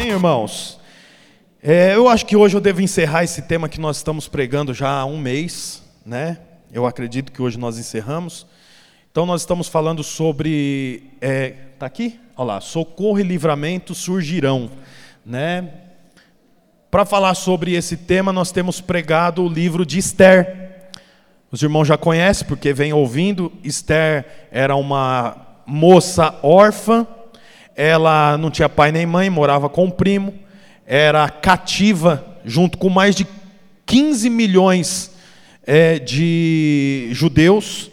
[0.00, 0.80] Amém, irmãos?
[1.62, 4.88] É, eu acho que hoje eu devo encerrar esse tema que nós estamos pregando já
[4.88, 6.38] há um mês, né?
[6.72, 8.46] Eu acredito que hoje nós encerramos.
[9.10, 12.18] Então nós estamos falando sobre, é, tá aqui?
[12.34, 14.70] Olha lá, socorro e livramento surgirão,
[15.24, 15.68] né?
[16.90, 20.88] Para falar sobre esse tema, nós temos pregado o livro de Esther.
[21.52, 23.52] Os irmãos já conhecem, porque vem ouvindo.
[23.62, 27.06] Esther era uma moça órfã,
[27.76, 30.34] ela não tinha pai nem mãe, morava com um primo,
[30.86, 33.26] era cativa, junto com mais de
[33.86, 35.10] 15 milhões
[35.66, 37.90] é, de judeus,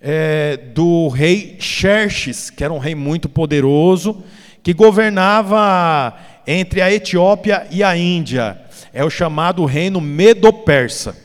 [0.00, 4.22] é, do rei Xerxes, que era um rei muito poderoso,
[4.62, 8.60] que governava entre a Etiópia e a Índia.
[8.92, 11.16] É o chamado reino Medo-Persa.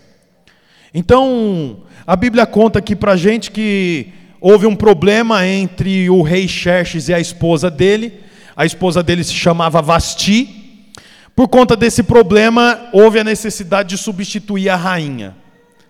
[0.94, 7.08] Então, a Bíblia conta aqui para gente que houve um problema entre o rei Xerxes
[7.08, 8.12] e a esposa dele.
[8.56, 10.90] A esposa dele se chamava Vasti.
[11.36, 15.36] Por conta desse problema, houve a necessidade de substituir a rainha.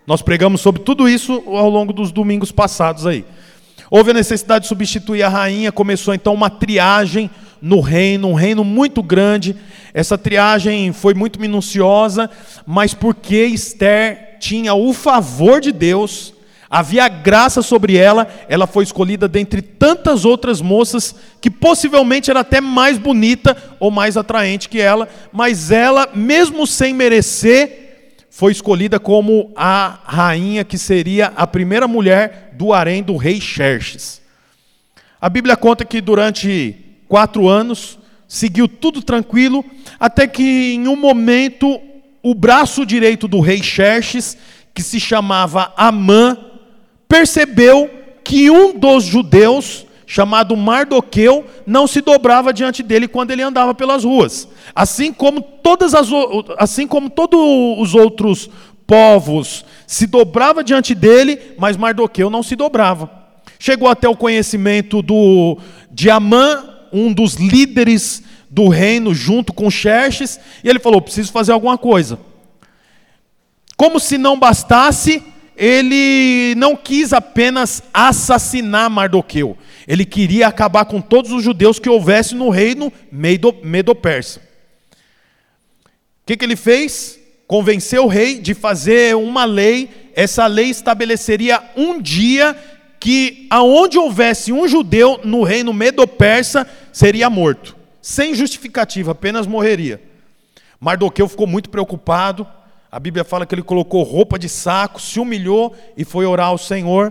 [0.06, 3.24] Nós pregamos sobre tudo isso ao longo dos domingos passados aí.
[3.90, 8.64] Houve a necessidade de substituir a rainha, começou então uma triagem no reino, um reino
[8.64, 9.56] muito grande.
[9.94, 12.30] Essa triagem foi muito minuciosa,
[12.66, 16.34] mas porque Esther tinha o favor de Deus,
[16.72, 22.62] havia graça sobre ela, ela foi escolhida dentre tantas outras moças que possivelmente era até
[22.62, 29.52] mais bonita ou mais atraente que ela, mas ela, mesmo sem merecer, foi escolhida como
[29.54, 34.22] a rainha que seria a primeira mulher do harém do rei Xerxes.
[35.20, 36.74] A Bíblia conta que durante
[37.06, 39.62] quatro anos, seguiu tudo tranquilo,
[40.00, 41.78] até que em um momento
[42.22, 44.38] o braço direito do rei Xerxes,
[44.72, 46.51] que se chamava Amã,
[47.12, 47.90] percebeu
[48.24, 54.02] que um dos judeus, chamado Mardoqueu, não se dobrava diante dele quando ele andava pelas
[54.02, 54.48] ruas.
[54.74, 56.08] Assim como todas as
[56.56, 57.38] assim como todos
[57.78, 58.48] os outros
[58.86, 63.10] povos se dobrava diante dele, mas Mardoqueu não se dobrava.
[63.58, 65.58] Chegou até o conhecimento do
[65.90, 71.52] de Amã, um dos líderes do reino, junto com Xerxes, e ele falou: preciso fazer
[71.52, 72.18] alguma coisa.
[73.76, 75.22] Como se não bastasse,
[75.64, 79.56] ele não quis apenas assassinar Mardoqueu,
[79.86, 84.40] ele queria acabar com todos os judeus que houvesse no reino medo-persa.
[84.40, 87.16] O que, que ele fez?
[87.46, 92.56] Convenceu o rei de fazer uma lei, essa lei estabeleceria um dia
[92.98, 100.02] que aonde houvesse um judeu no reino medo-persa seria morto, sem justificativa, apenas morreria.
[100.80, 102.44] Mardoqueu ficou muito preocupado.
[102.92, 106.58] A Bíblia fala que ele colocou roupa de saco, se humilhou e foi orar ao
[106.58, 107.10] Senhor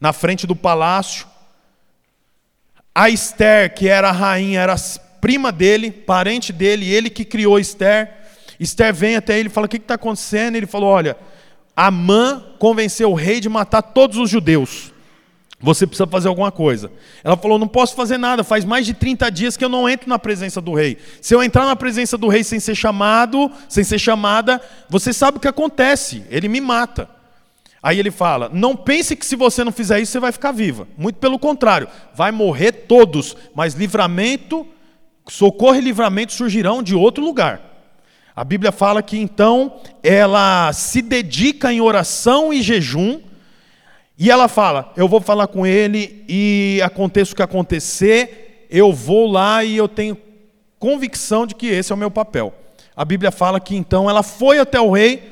[0.00, 1.28] na frente do palácio.
[2.92, 4.74] A Esther, que era a rainha, era
[5.20, 8.12] prima dele, parente dele, ele que criou Esther.
[8.58, 10.56] Esther vem até ele e fala: O que está acontecendo?
[10.56, 11.16] Ele falou: Olha,
[11.76, 14.89] Amã convenceu o rei de matar todos os judeus.
[15.62, 16.90] Você precisa fazer alguma coisa.
[17.22, 20.08] Ela falou: Não posso fazer nada, faz mais de 30 dias que eu não entro
[20.08, 20.96] na presença do rei.
[21.20, 25.36] Se eu entrar na presença do rei sem ser chamado, sem ser chamada, você sabe
[25.36, 27.08] o que acontece, ele me mata.
[27.82, 30.88] Aí ele fala: Não pense que se você não fizer isso, você vai ficar viva.
[30.96, 34.66] Muito pelo contrário, vai morrer todos, mas livramento,
[35.28, 37.70] socorro e livramento surgirão de outro lugar.
[38.34, 43.20] A Bíblia fala que então ela se dedica em oração e jejum,
[44.20, 49.26] e ela fala: Eu vou falar com ele, e aconteça o que acontecer, eu vou
[49.26, 50.14] lá e eu tenho
[50.78, 52.54] convicção de que esse é o meu papel.
[52.94, 55.22] A Bíblia fala que então ela foi até o rei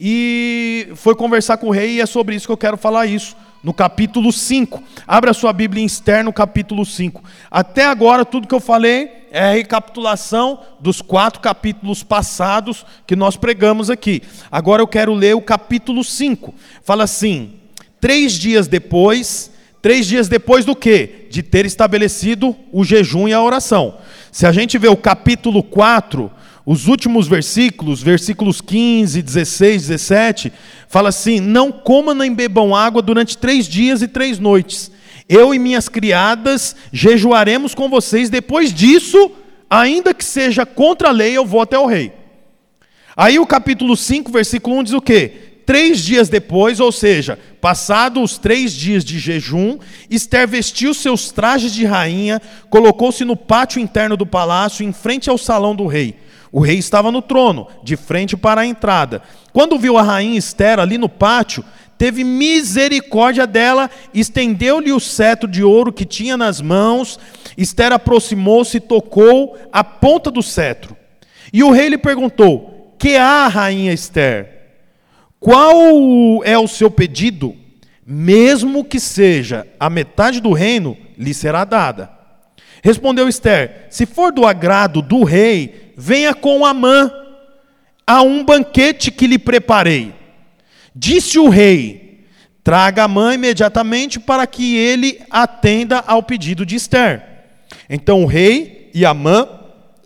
[0.00, 3.36] e foi conversar com o rei, e é sobre isso que eu quero falar isso
[3.62, 4.82] no capítulo 5.
[5.06, 7.22] Abra sua Bíblia em Esther no capítulo 5.
[7.50, 13.36] Até agora, tudo que eu falei é a recapitulação dos quatro capítulos passados que nós
[13.36, 14.22] pregamos aqui.
[14.50, 16.54] Agora eu quero ler o capítulo 5.
[16.82, 17.58] Fala assim:
[18.00, 19.50] três dias depois,
[19.80, 21.26] três dias depois do que?
[21.30, 23.98] De ter estabelecido o jejum e a oração.
[24.32, 26.30] Se a gente vê o capítulo 4,
[26.66, 30.52] os últimos versículos, versículos 15, 16, 17,
[30.86, 34.90] fala assim: Não comam nem bebam água durante três dias e três noites.
[35.28, 38.30] Eu e minhas criadas jejuaremos com vocês.
[38.30, 39.30] Depois disso,
[39.68, 42.12] ainda que seja contra a lei, eu vou até o rei.
[43.16, 45.47] Aí o capítulo 5, versículo 1 diz o quê?
[45.68, 49.78] Três dias depois, ou seja, passados os três dias de jejum,
[50.08, 55.36] Esther vestiu seus trajes de rainha, colocou-se no pátio interno do palácio, em frente ao
[55.36, 56.16] salão do rei.
[56.50, 59.20] O rei estava no trono, de frente para a entrada.
[59.52, 61.62] Quando viu a rainha Esther ali no pátio,
[61.98, 67.20] teve misericórdia dela, estendeu-lhe o cetro de ouro que tinha nas mãos.
[67.58, 70.96] Esther aproximou-se e tocou a ponta do cetro.
[71.52, 74.57] E o rei lhe perguntou: Que há, rainha Esther?
[75.40, 77.56] Qual é o seu pedido?
[78.04, 82.10] Mesmo que seja a metade do reino, lhe será dada.
[82.82, 87.10] Respondeu Esther: Se for do agrado do rei, venha com Amã
[88.06, 90.14] a um banquete que lhe preparei.
[90.94, 92.24] Disse o rei:
[92.64, 97.22] Traga Amã imediatamente para que ele atenda ao pedido de Esther.
[97.88, 99.46] Então o rei e Amã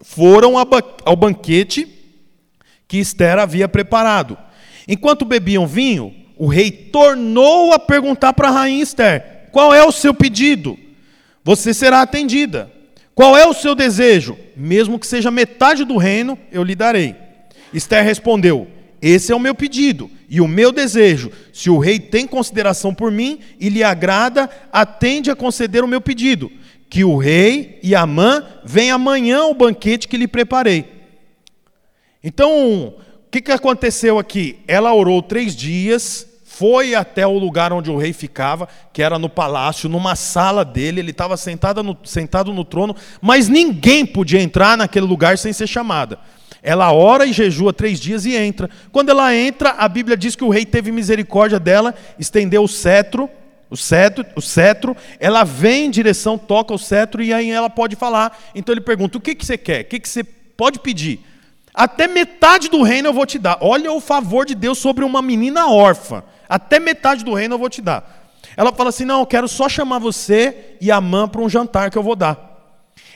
[0.02, 1.88] foram ao banquete
[2.86, 4.36] que Esther havia preparado.
[4.86, 9.92] Enquanto bebiam vinho, o rei tornou a perguntar para a rainha Esther: Qual é o
[9.92, 10.78] seu pedido?
[11.44, 12.70] Você será atendida.
[13.14, 14.36] Qual é o seu desejo?
[14.56, 17.14] Mesmo que seja metade do reino, eu lhe darei.
[17.72, 18.68] Esther respondeu:
[19.00, 21.30] Esse é o meu pedido e o meu desejo.
[21.52, 26.00] Se o rei tem consideração por mim e lhe agrada, atende a conceder o meu
[26.00, 26.50] pedido.
[26.88, 30.86] Que o rei e Amã venham amanhã ao banquete que lhe preparei.
[32.22, 32.94] Então,
[33.32, 34.58] que, que aconteceu aqui?
[34.68, 39.28] Ela orou três dias, foi até o lugar onde o rei ficava, que era no
[39.28, 44.76] palácio, numa sala dele, ele estava sentado no, sentado no trono, mas ninguém podia entrar
[44.76, 46.18] naquele lugar sem ser chamada.
[46.62, 48.68] Ela ora e jejua três dias e entra.
[48.92, 53.30] Quando ela entra, a Bíblia diz que o rei teve misericórdia dela, estendeu o cetro,
[53.70, 57.96] o cetro, o cetro, ela vem em direção, toca o cetro e aí ela pode
[57.96, 58.38] falar.
[58.54, 59.80] Então ele pergunta: o que, que você quer?
[59.80, 61.31] O que, que você pode pedir?
[61.74, 63.58] Até metade do reino eu vou te dar.
[63.60, 66.22] Olha o favor de Deus sobre uma menina órfã.
[66.48, 68.30] Até metade do reino eu vou te dar.
[68.56, 71.90] Ela fala assim: Não, eu quero só chamar você e a mãe para um jantar
[71.90, 72.50] que eu vou dar.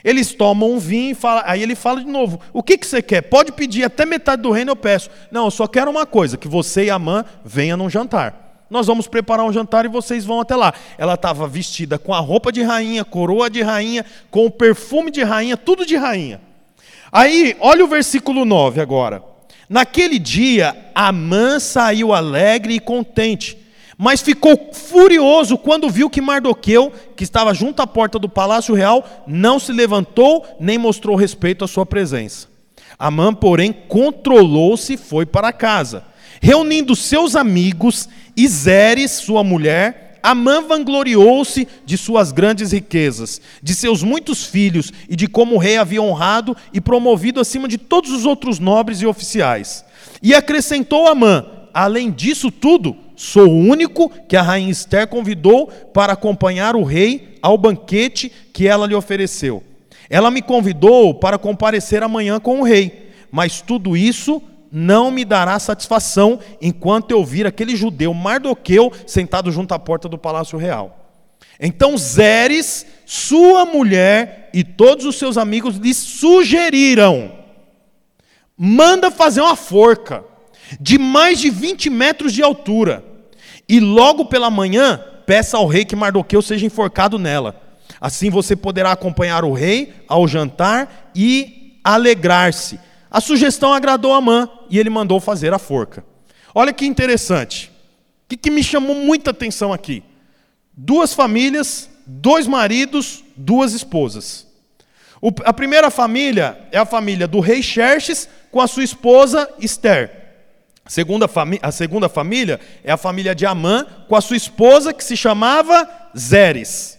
[0.03, 3.01] Eles tomam um vinho e fala, aí ele fala de novo: O que, que você
[3.01, 3.21] quer?
[3.21, 5.09] Pode pedir até metade do reino eu peço.
[5.31, 8.65] Não, eu só quero uma coisa: que você e a mãe venham num jantar.
[8.69, 10.73] Nós vamos preparar um jantar e vocês vão até lá.
[10.97, 15.23] Ela estava vestida com a roupa de rainha, coroa de rainha, com o perfume de
[15.23, 16.41] rainha, tudo de rainha.
[17.11, 19.23] Aí, olha o versículo 9 agora.
[19.69, 23.57] Naquele dia, Amã saiu alegre e contente,
[23.97, 29.25] mas ficou furioso quando viu que Mardoqueu, que estava junto à porta do palácio real,
[29.27, 32.47] não se levantou nem mostrou respeito à sua presença.
[32.97, 36.03] Amã, porém, controlou-se e foi para casa.
[36.41, 38.07] Reunindo seus amigos
[38.47, 45.25] Zeres, sua mulher, Amã vangloriou-se de suas grandes riquezas, de seus muitos filhos e de
[45.25, 49.85] como o rei havia honrado e promovido acima de todos os outros nobres e oficiais.
[50.21, 56.11] E acrescentou Amã: Além disso tudo, sou o único que a rainha Esther convidou para
[56.11, 59.63] acompanhar o rei ao banquete que ela lhe ofereceu.
[60.09, 64.41] Ela me convidou para comparecer amanhã com o rei, mas tudo isso
[64.71, 70.17] não me dará satisfação enquanto eu vir aquele judeu Mardoqueu sentado junto à porta do
[70.17, 70.97] palácio real.
[71.59, 77.31] Então Zeres, sua mulher e todos os seus amigos lhe sugeriram:
[78.57, 80.23] manda fazer uma forca
[80.79, 83.03] de mais de 20 metros de altura,
[83.67, 87.61] e logo pela manhã peça ao rei que Mardoqueu seja enforcado nela.
[87.99, 92.79] Assim você poderá acompanhar o rei ao jantar e alegrar-se
[93.09, 96.03] a sugestão agradou Amã e ele mandou fazer a forca.
[96.53, 97.71] Olha que interessante.
[98.25, 100.03] O que, que me chamou muita atenção aqui?
[100.73, 104.45] Duas famílias, dois maridos, duas esposas.
[105.21, 110.11] O, a primeira família é a família do rei Xerxes com a sua esposa Esther.
[110.85, 111.29] A segunda,
[111.61, 115.89] a segunda família é a família de Amã com a sua esposa que se chamava
[116.17, 116.96] Zeres.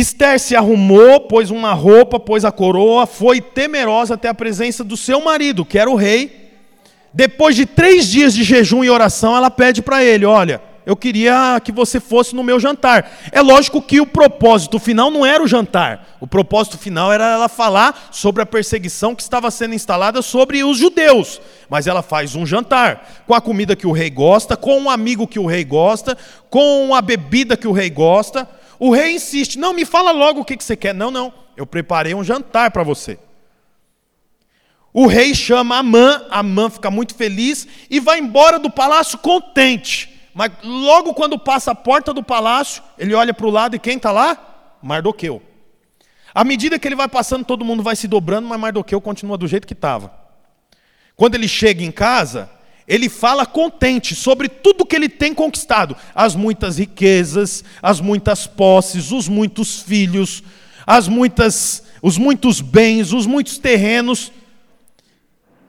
[0.00, 4.96] Esther se arrumou, pôs uma roupa, pôs a coroa, foi temerosa até a presença do
[4.96, 6.50] seu marido, que era o rei.
[7.12, 11.60] Depois de três dias de jejum e oração, ela pede para ele: Olha, eu queria
[11.62, 13.10] que você fosse no meu jantar.
[13.30, 16.16] É lógico que o propósito final não era o jantar.
[16.18, 20.78] O propósito final era ela falar sobre a perseguição que estava sendo instalada sobre os
[20.78, 21.42] judeus.
[21.68, 25.26] Mas ela faz um jantar com a comida que o rei gosta, com um amigo
[25.26, 26.16] que o rei gosta,
[26.48, 28.48] com a bebida que o rei gosta.
[28.78, 30.94] O rei insiste: não, me fala logo o que, você quer.
[30.94, 33.18] Não, não, eu preparei um jantar para você.
[34.92, 40.14] O rei chama Amã, Amã fica muito feliz e vai embora do palácio contente.
[40.34, 43.96] Mas logo quando passa a porta do palácio, ele olha para o lado e quem
[43.96, 44.76] está lá?
[44.82, 45.42] Mardoqueu.
[46.34, 49.46] À medida que ele vai passando, todo mundo vai se dobrando, mas Mardoqueu continua do
[49.46, 50.12] jeito que estava.
[51.16, 52.48] Quando ele chega em casa,
[52.88, 59.12] ele fala contente sobre tudo que ele tem conquistado: as muitas riquezas, as muitas posses,
[59.12, 60.42] os muitos filhos,
[60.86, 64.32] as muitas, os muitos bens, os muitos terrenos.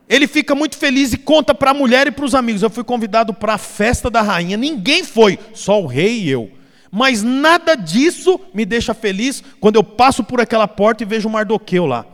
[0.07, 2.63] ele fica muito feliz e conta para a mulher e para os amigos.
[2.63, 6.49] Eu fui convidado para a festa da rainha, ninguém foi, só o rei e eu.
[6.89, 11.31] Mas nada disso me deixa feliz quando eu passo por aquela porta e vejo o
[11.31, 12.05] Mardoqueu lá.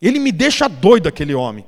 [0.00, 1.64] Ele me deixa doido, aquele homem.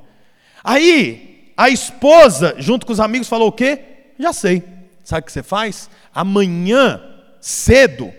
[0.63, 3.79] Aí, a esposa, junto com os amigos, falou o quê?
[4.19, 4.63] Já sei.
[5.03, 5.89] Sabe o que você faz?
[6.13, 7.01] Amanhã,
[7.39, 8.11] cedo,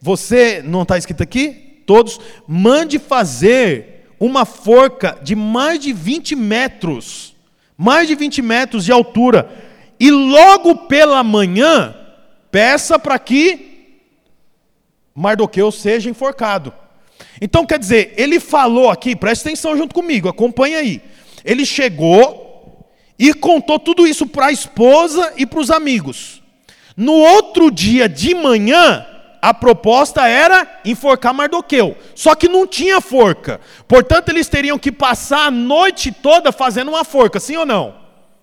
[0.00, 1.82] você, não está escrito aqui?
[1.86, 7.34] Todos, mande fazer uma forca de mais de 20 metros,
[7.76, 9.50] mais de 20 metros de altura,
[9.98, 11.94] e logo pela manhã,
[12.50, 13.98] peça para que
[15.14, 16.72] Mardoqueu seja enforcado.
[17.40, 21.02] Então, quer dizer, ele falou aqui, presta atenção junto comigo, acompanha aí.
[21.44, 22.49] Ele chegou
[23.20, 26.42] e contou tudo isso para a esposa e para os amigos.
[26.96, 29.06] No outro dia de manhã,
[29.42, 31.94] a proposta era enforcar Mardoqueu.
[32.14, 33.60] Só que não tinha forca.
[33.86, 37.94] Portanto, eles teriam que passar a noite toda fazendo uma forca, sim ou não?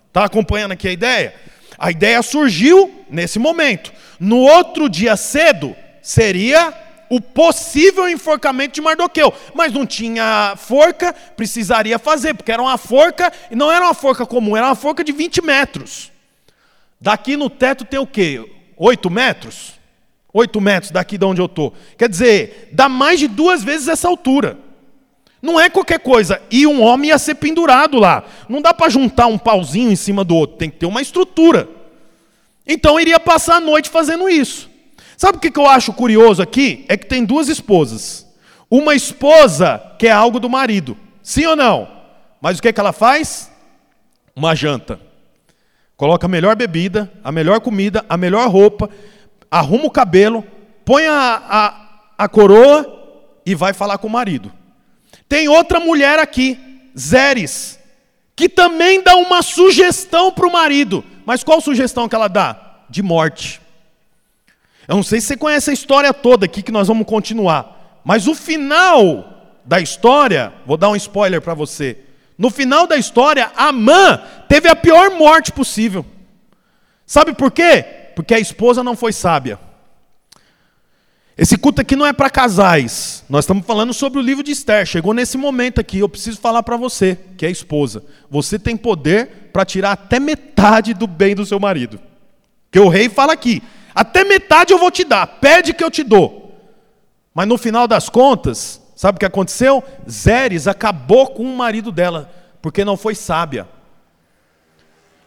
[0.09, 1.33] Está acompanhando aqui a ideia?
[1.75, 3.91] A ideia surgiu nesse momento.
[4.19, 6.71] No outro dia cedo, seria
[7.09, 9.33] o possível enforcamento de Mardoqueu.
[9.53, 14.25] Mas não tinha forca, precisaria fazer, porque era uma forca, e não era uma forca
[14.25, 16.11] comum, era uma forca de 20 metros.
[16.99, 18.43] Daqui no teto tem o quê?
[18.75, 19.73] 8 metros?
[20.33, 21.73] 8 metros daqui de onde eu estou.
[21.97, 24.57] Quer dizer, dá mais de duas vezes essa altura.
[25.41, 26.41] Não é qualquer coisa.
[26.49, 28.23] E um homem ia ser pendurado lá.
[28.49, 30.57] Não dá para juntar um pauzinho em cima do outro.
[30.57, 31.69] Tem que ter uma estrutura.
[32.65, 34.69] Então iria passar a noite fazendo isso.
[35.17, 36.85] Sabe o que eu acho curioso aqui?
[36.87, 38.27] É que tem duas esposas.
[38.69, 40.95] Uma esposa quer algo do marido.
[41.23, 41.89] Sim ou não?
[42.39, 43.51] Mas o que, é que ela faz?
[44.35, 44.99] Uma janta.
[45.95, 48.87] Coloca a melhor bebida, a melhor comida, a melhor roupa,
[49.49, 50.45] arruma o cabelo,
[50.85, 54.53] põe a, a, a coroa e vai falar com o marido.
[55.27, 56.59] Tem outra mulher aqui,
[56.95, 57.79] Zeres,
[58.35, 61.03] que também dá uma sugestão para o marido.
[61.25, 62.83] Mas qual sugestão que ela dá?
[62.87, 63.59] De morte.
[64.87, 68.01] Eu não sei se você conhece a história toda aqui que nós vamos continuar.
[68.03, 71.97] Mas o final da história, vou dar um spoiler para você.
[72.37, 76.05] No final da história, Amã teve a pior morte possível.
[77.05, 77.83] Sabe por quê?
[78.15, 79.59] Porque a esposa não foi sábia.
[81.37, 83.23] Esse culto aqui não é para casais.
[83.29, 84.85] Nós estamos falando sobre o livro de Esther.
[84.85, 88.03] Chegou nesse momento aqui, eu preciso falar para você, que é esposa.
[88.29, 91.99] Você tem poder para tirar até metade do bem do seu marido.
[92.71, 93.61] Que o rei fala aqui:
[94.01, 96.55] até metade eu vou te dar, pede que eu te dou.
[97.33, 99.83] Mas no final das contas, Sabe o que aconteceu?
[100.09, 102.31] Zeres acabou com o marido dela,
[102.63, 103.67] porque não foi sábia.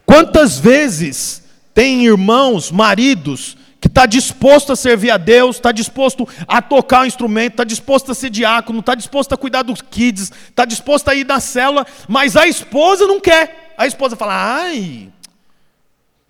[0.05, 6.61] Quantas vezes tem irmãos, maridos, que está disposto a servir a Deus, está disposto a
[6.61, 10.65] tocar o instrumento, está disposto a ser diácono, está disposto a cuidar dos kids, está
[10.65, 13.73] disposto a ir na célula, mas a esposa não quer.
[13.79, 15.13] A esposa fala, ai,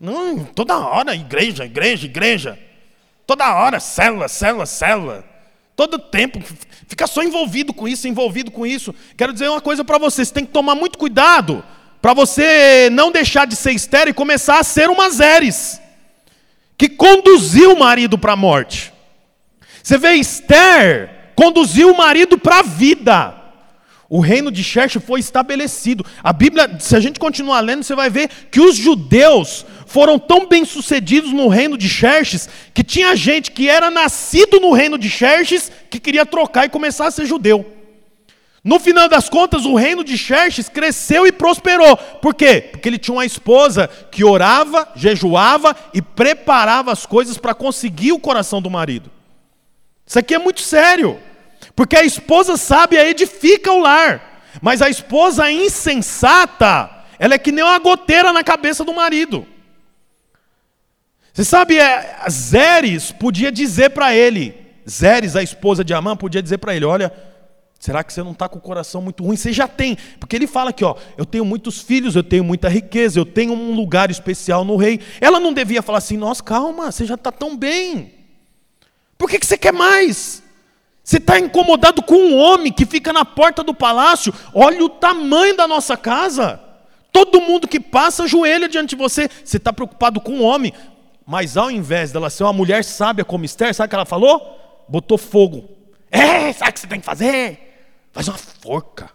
[0.01, 2.59] não, toda hora, igreja, igreja, igreja.
[3.27, 5.25] Toda hora, célula, célula, célula.
[5.77, 6.41] Todo tempo,
[6.89, 8.95] fica só envolvido com isso, envolvido com isso.
[9.17, 11.63] Quero dizer uma coisa para você: você tem que tomar muito cuidado
[12.01, 15.81] para você não deixar de ser estéreo e começar a ser uma Zeres,
[16.79, 18.93] que conduziu o marido para a morte.
[19.83, 23.35] Você vê, Esther conduziu o marido para a vida.
[24.09, 26.05] O reino de Xerxes foi estabelecido.
[26.23, 30.47] A Bíblia, se a gente continuar lendo, você vai ver que os judeus foram tão
[30.47, 35.11] bem sucedidos no reino de Xerxes que tinha gente que era nascido no reino de
[35.11, 37.67] Xerxes que queria trocar e começar a ser judeu.
[38.63, 41.97] No final das contas, o reino de Xerxes cresceu e prosperou.
[41.97, 42.69] Por quê?
[42.71, 48.21] Porque ele tinha uma esposa que orava, jejuava e preparava as coisas para conseguir o
[48.21, 49.11] coração do marido.
[50.07, 51.19] Isso aqui é muito sério.
[51.75, 57.65] Porque a esposa sábia edifica o lar, mas a esposa insensata, ela é que nem
[57.65, 59.45] uma goteira na cabeça do marido.
[61.41, 64.55] Você sabe, é, Zeres podia dizer para ele,
[64.87, 67.11] Zeres, a esposa de Amã, podia dizer para ele: Olha,
[67.79, 69.37] será que você não está com o coração muito ruim?
[69.37, 72.69] Você já tem, porque ele fala aqui: ó, Eu tenho muitos filhos, eu tenho muita
[72.69, 75.01] riqueza, eu tenho um lugar especial no rei.
[75.19, 78.13] Ela não devia falar assim: Nossa, calma, você já está tão bem.
[79.17, 80.43] Por que, que você quer mais?
[81.03, 84.31] Você está incomodado com um homem que fica na porta do palácio?
[84.53, 86.61] Olha o tamanho da nossa casa.
[87.11, 89.31] Todo mundo que passa ajoelha diante de você.
[89.43, 90.75] Você está preocupado com um homem.
[91.27, 94.85] Mas ao invés dela ser uma mulher sábia como Esther, sabe o que ela falou?
[94.89, 95.69] Botou fogo.
[96.11, 97.71] É, sabe o que você tem que fazer?
[98.13, 99.11] Faz uma forca.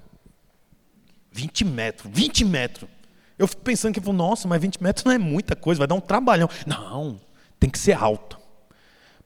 [1.32, 2.90] 20 metros, 20 metros.
[3.38, 6.00] Eu fico pensando que, nossa, mas 20 metros não é muita coisa, vai dar um
[6.00, 6.50] trabalhão.
[6.66, 7.20] Não,
[7.60, 8.38] tem que ser alta.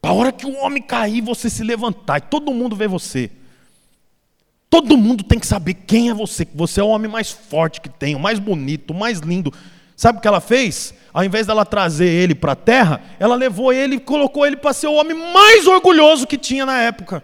[0.00, 3.30] Para a hora que o homem cair, você se levantar e todo mundo vê você.
[4.68, 7.80] Todo mundo tem que saber quem é você, que você é o homem mais forte
[7.80, 9.52] que tem, o mais bonito, o mais lindo.
[9.96, 10.94] Sabe o que ela fez?
[11.12, 14.72] Ao invés dela trazer ele para a terra, ela levou ele e colocou ele para
[14.72, 17.22] ser o homem mais orgulhoso que tinha na época.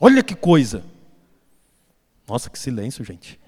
[0.00, 0.82] Olha que coisa.
[2.26, 3.38] Nossa, que silêncio, gente.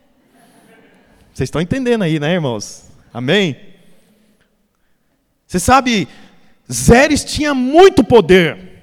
[1.32, 2.90] Vocês estão entendendo aí, né, irmãos?
[3.12, 3.56] Amém?
[5.46, 6.06] Você sabe,
[6.70, 8.82] Zeres tinha muito poder.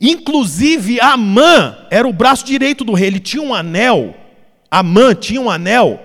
[0.00, 3.08] Inclusive, Amã era o braço direito do rei.
[3.08, 4.14] Ele tinha um anel.
[4.70, 6.00] Amã tinha um anel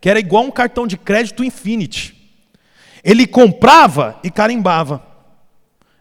[0.00, 2.17] que era igual um cartão de crédito Infinity.
[3.08, 5.02] Ele comprava e carimbava.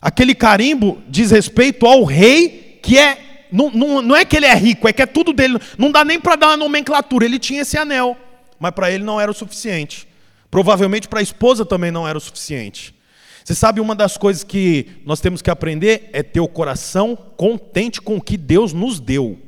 [0.02, 3.48] Aquele carimbo diz respeito ao rei, que é.
[3.50, 5.58] Não, não, não é que ele é rico, é que é tudo dele.
[5.78, 7.24] Não dá nem para dar uma nomenclatura.
[7.24, 8.18] Ele tinha esse anel,
[8.60, 10.06] mas para ele não era o suficiente.
[10.52, 12.94] Provavelmente para a esposa também não era o suficiente.
[13.42, 18.02] Você sabe, uma das coisas que nós temos que aprender é ter o coração contente
[18.02, 19.40] com o que Deus nos deu.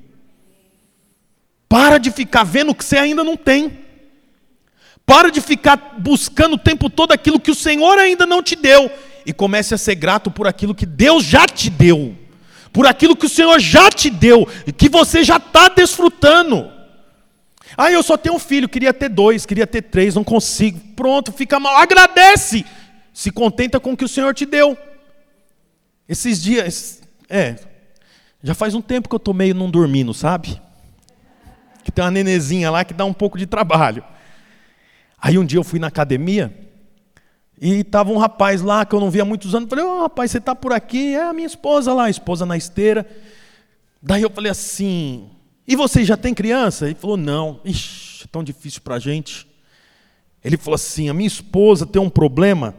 [1.67, 3.88] Para de ficar vendo o que você ainda não tem.
[5.09, 8.91] Para de ficar buscando o tempo todo aquilo que o Senhor ainda não te deu.
[9.25, 12.15] E comece a ser grato por aquilo que Deus já te deu.
[12.71, 14.47] Por aquilo que o Senhor já te deu.
[14.67, 16.71] E que você já está desfrutando.
[17.75, 20.79] Ah, eu só tenho um filho, queria ter dois, queria ter três, não consigo.
[20.95, 21.75] Pronto, fica mal.
[21.77, 22.63] Agradece
[23.11, 24.77] se contenta com o que o Senhor te deu.
[26.07, 27.55] Esses dias, é,
[28.43, 30.61] já faz um tempo que eu estou meio não dormindo, sabe?
[31.83, 34.03] Que tem uma nenezinha lá que dá um pouco de trabalho.
[35.21, 36.53] Aí um dia eu fui na academia
[37.61, 39.69] e estava um rapaz lá que eu não via há muitos anos.
[39.69, 41.13] Falei, ô oh, rapaz, você está por aqui?
[41.15, 43.05] É a minha esposa lá, a esposa na esteira.
[44.01, 45.29] Daí eu falei assim,
[45.67, 46.85] e você já tem criança?
[46.85, 47.59] Ele falou, não.
[47.65, 49.45] Ixi, é tão difícil para a gente.
[50.43, 52.73] Ele falou assim, a minha esposa tem um problema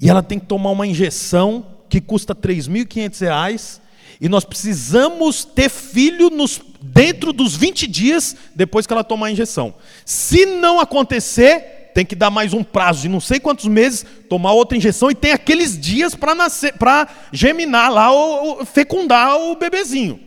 [0.00, 3.80] e ela tem que tomar uma injeção que custa R$ 3.500
[4.20, 9.30] e nós precisamos ter filho nos, dentro dos 20 dias depois que ela tomar a
[9.30, 9.74] injeção.
[10.04, 14.52] Se não acontecer, tem que dar mais um prazo de não sei quantos meses, tomar
[14.52, 20.20] outra injeção e tem aqueles dias para nascer, para geminar lá, ou, fecundar o bebezinho.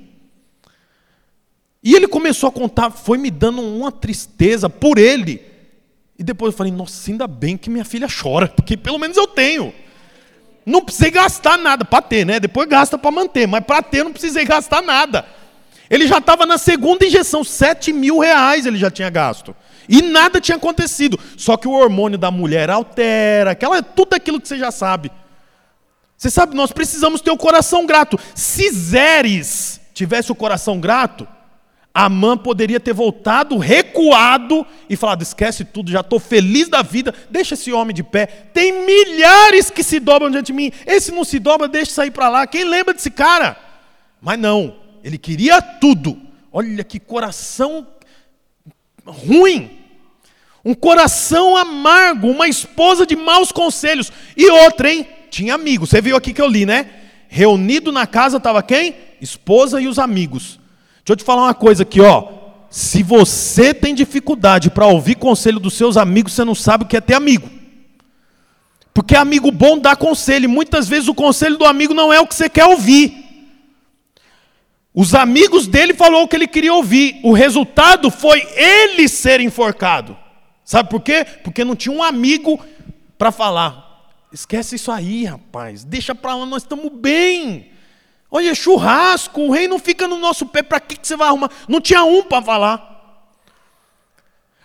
[1.84, 5.42] E ele começou a contar, foi me dando uma tristeza por ele.
[6.18, 9.28] E depois eu falei, nossa, ainda bem que minha filha chora, porque pelo menos eu
[9.28, 9.74] tenho.
[10.66, 12.40] Não precisei gastar nada para ter, né?
[12.40, 15.26] Depois gasta para manter, mas para ter não precisei gastar nada.
[15.90, 19.56] Ele já estava na segunda injeção, 7 mil reais ele já tinha gasto.
[19.90, 21.20] E nada tinha acontecido.
[21.36, 25.12] Só que o hormônio da mulher altera, aquela, tudo aquilo que você já sabe.
[26.16, 28.18] Você sabe, nós precisamos ter o coração grato.
[28.36, 31.28] Se Zeres tivesse o coração grato,
[31.94, 37.54] Amã poderia ter voltado, recuado e falado: esquece tudo, já estou feliz da vida, deixa
[37.54, 38.26] esse homem de pé.
[38.26, 40.72] Tem milhares que se dobram diante de mim.
[40.86, 42.48] Esse não se dobra, deixa sair para lá.
[42.48, 43.58] Quem lembra desse cara?
[44.22, 46.18] Mas não, ele queria tudo.
[46.52, 47.86] Olha que coração
[49.06, 49.80] ruim.
[50.64, 54.12] Um coração amargo, uma esposa de maus conselhos.
[54.38, 55.08] E outra, hein?
[55.30, 55.90] Tinha amigos.
[55.90, 56.90] Você viu aqui que eu li, né?
[57.28, 58.96] Reunido na casa estava quem?
[59.20, 60.61] Esposa e os amigos.
[61.12, 62.26] Deixa eu te falar uma coisa aqui, ó.
[62.70, 66.96] Se você tem dificuldade para ouvir conselho dos seus amigos, você não sabe o que
[66.96, 67.50] é ter amigo.
[68.94, 72.28] Porque amigo bom dá conselho, e muitas vezes o conselho do amigo não é o
[72.28, 73.26] que você quer ouvir.
[74.94, 77.20] Os amigos dele falou o que ele queria ouvir.
[77.24, 80.18] O resultado foi ele ser enforcado.
[80.64, 81.26] Sabe por quê?
[81.44, 82.58] Porque não tinha um amigo
[83.18, 84.14] para falar.
[84.32, 85.84] Esquece isso aí, rapaz.
[85.84, 87.71] Deixa para lá, nós estamos bem.
[88.34, 91.52] Olha, churrasco, o rei não fica no nosso pé, para que, que você vai arrumar?
[91.68, 92.92] Não tinha um para falar.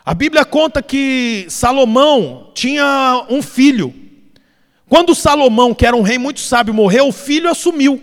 [0.05, 3.93] A Bíblia conta que Salomão tinha um filho.
[4.89, 8.01] Quando Salomão, que era um rei muito sábio, morreu, o filho assumiu.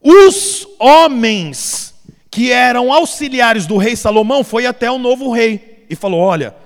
[0.00, 1.94] Os homens
[2.30, 6.56] que eram auxiliares do rei Salomão foi até o novo rei e falou: Olha,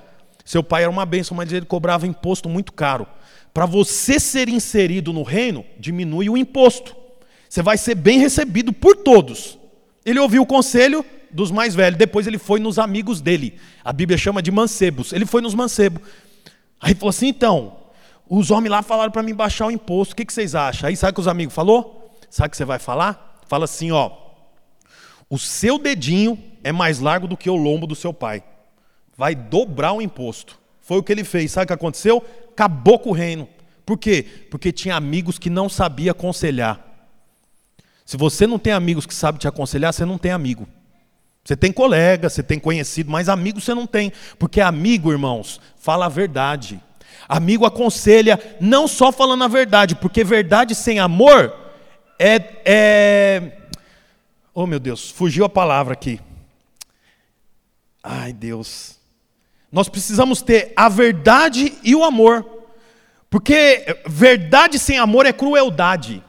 [0.45, 3.05] seu pai era uma bênção, mas ele cobrava imposto muito caro.
[3.53, 6.98] Para você ser inserido no reino, diminui o imposto.
[7.49, 9.59] Você vai ser bem recebido por todos.
[10.05, 13.59] Ele ouviu o conselho dos mais velhos, depois ele foi nos amigos dele.
[13.85, 15.13] A Bíblia chama de mancebos.
[15.13, 16.03] Ele foi nos mancebos.
[16.81, 17.77] Aí falou assim: então,
[18.29, 20.89] os homens lá falaram para mim baixar o imposto, o que, que vocês acham?
[20.89, 22.15] Aí sabe o que os amigos falou?
[22.31, 23.41] Sabe o que você vai falar?
[23.47, 24.11] Fala assim: ó,
[25.31, 28.43] o seu dedinho é mais largo do que o lombo do seu pai.
[29.17, 30.59] Vai dobrar o imposto.
[30.81, 31.53] Foi o que ele fez.
[31.53, 32.25] Sabe o que aconteceu?
[32.51, 33.49] Acabou com o reino.
[33.85, 34.25] Por quê?
[34.51, 36.88] Porque tinha amigos que não sabia aconselhar.
[38.09, 40.67] Se você não tem amigos que sabem te aconselhar, você não tem amigo.
[41.45, 44.11] Você tem colega, você tem conhecido, mas amigo você não tem.
[44.39, 46.81] Porque amigo, irmãos, fala a verdade.
[47.29, 51.55] Amigo aconselha não só falando a verdade, porque verdade sem amor
[52.19, 52.43] é.
[52.65, 53.53] é...
[54.55, 56.19] Oh meu Deus, fugiu a palavra aqui.
[58.03, 58.99] Ai, Deus.
[59.71, 62.65] Nós precisamos ter a verdade e o amor.
[63.29, 66.25] Porque verdade sem amor é crueldade.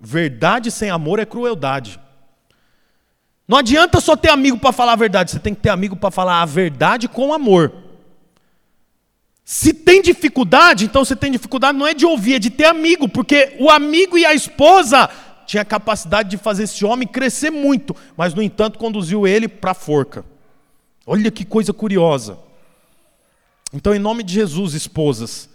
[0.00, 1.98] Verdade sem amor é crueldade.
[3.46, 6.10] Não adianta só ter amigo para falar a verdade, você tem que ter amigo para
[6.10, 7.72] falar a verdade com amor.
[9.42, 13.08] Se tem dificuldade, então você tem dificuldade não é de ouvir, é de ter amigo,
[13.08, 15.08] porque o amigo e a esposa
[15.46, 19.70] tinha a capacidade de fazer esse homem crescer muito, mas no entanto conduziu ele para
[19.70, 20.22] a forca.
[21.06, 22.38] Olha que coisa curiosa.
[23.72, 25.48] Então, em nome de Jesus, esposas,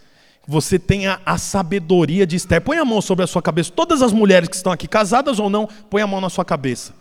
[0.47, 2.62] você tenha a sabedoria de Esther.
[2.62, 3.71] Põe a mão sobre a sua cabeça.
[3.71, 6.93] Todas as mulheres que estão aqui, casadas ou não, põe a mão na sua cabeça.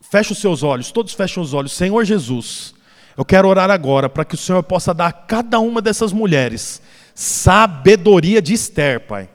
[0.00, 1.72] Feche os seus olhos, todos fecham os olhos.
[1.72, 2.74] Senhor Jesus,
[3.16, 6.80] eu quero orar agora para que o Senhor possa dar a cada uma dessas mulheres
[7.14, 9.28] sabedoria de Esther, Pai.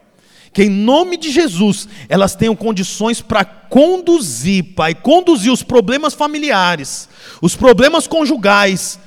[0.52, 7.08] Que em nome de Jesus elas tenham condições para conduzir, Pai, conduzir os problemas familiares,
[7.40, 9.00] os problemas conjugais,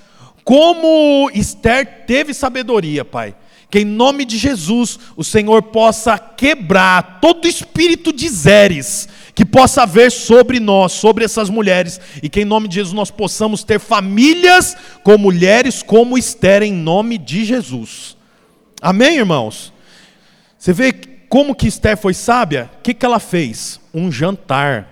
[0.44, 3.34] como Esther teve sabedoria, Pai.
[3.70, 9.84] Que em nome de Jesus o Senhor possa quebrar todo espírito de Zeres que possa
[9.84, 13.80] haver sobre nós, sobre essas mulheres, e que em nome de Jesus nós possamos ter
[13.80, 18.16] famílias com mulheres como Esther, em nome de Jesus.
[18.82, 19.74] Amém, irmãos?
[20.58, 20.94] Você vê
[21.28, 22.72] como que Esther foi sábia?
[22.80, 23.82] O que, que ela fez?
[23.94, 24.90] Um jantar.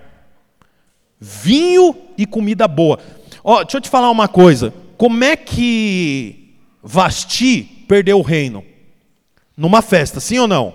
[1.18, 2.98] Vinho e comida boa.
[3.42, 4.74] Ó, deixa eu te falar uma coisa.
[4.98, 8.64] Como é que Vasti perdeu o reino?
[9.56, 10.74] Numa festa, sim ou não?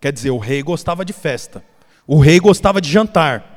[0.00, 1.64] Quer dizer, o rei gostava de festa.
[2.06, 3.54] O rei gostava de jantar.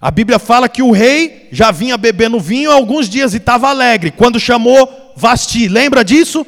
[0.00, 3.68] A Bíblia fala que o rei já vinha bebendo vinho há alguns dias e estava
[3.68, 4.10] alegre.
[4.10, 6.46] Quando chamou Vasti, lembra disso?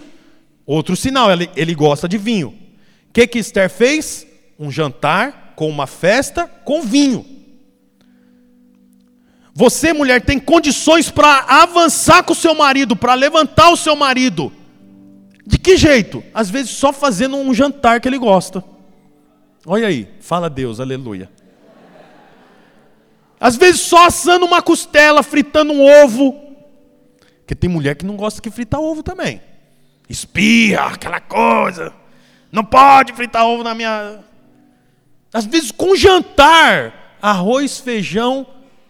[0.67, 2.49] Outro sinal, ele, ele gosta de vinho.
[2.49, 4.27] O que, que Esther fez?
[4.59, 7.25] Um jantar com uma festa com vinho.
[9.55, 14.53] Você, mulher, tem condições para avançar com o seu marido, para levantar o seu marido.
[15.47, 16.25] De que jeito?
[16.35, 18.65] Às vezes só fazendo um jantar que ele gosta.
[19.65, 21.31] Olha aí, fala Deus, aleluia.
[23.39, 26.33] Às vezes só assando uma costela, fritando um ovo.
[27.39, 29.41] Porque tem mulher que não gosta que frita ovo também.
[30.09, 31.93] Espirra, aquela coisa.
[32.51, 34.19] Não pode fritar ovo na minha.
[35.33, 38.47] Às vezes com jantar, arroz, feijão,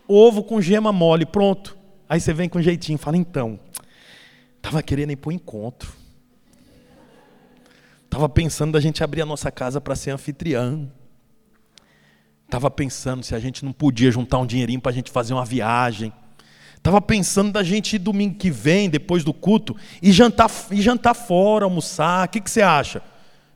[0.09, 1.77] ovo com gema mole, pronto.
[2.09, 3.59] Aí você vem com jeitinho, fala então.
[4.63, 6.06] Tava querendo ir para o encontro.
[8.17, 10.89] Estava pensando da gente abrir a nossa casa para ser anfitriã.
[12.47, 15.45] Estava pensando se a gente não podia juntar um dinheirinho para a gente fazer uma
[15.45, 16.11] viagem.
[16.79, 21.13] Estava pensando da gente ir domingo que vem, depois do culto, e jantar, e jantar
[21.13, 22.27] fora, almoçar.
[22.27, 23.03] O que, que você acha?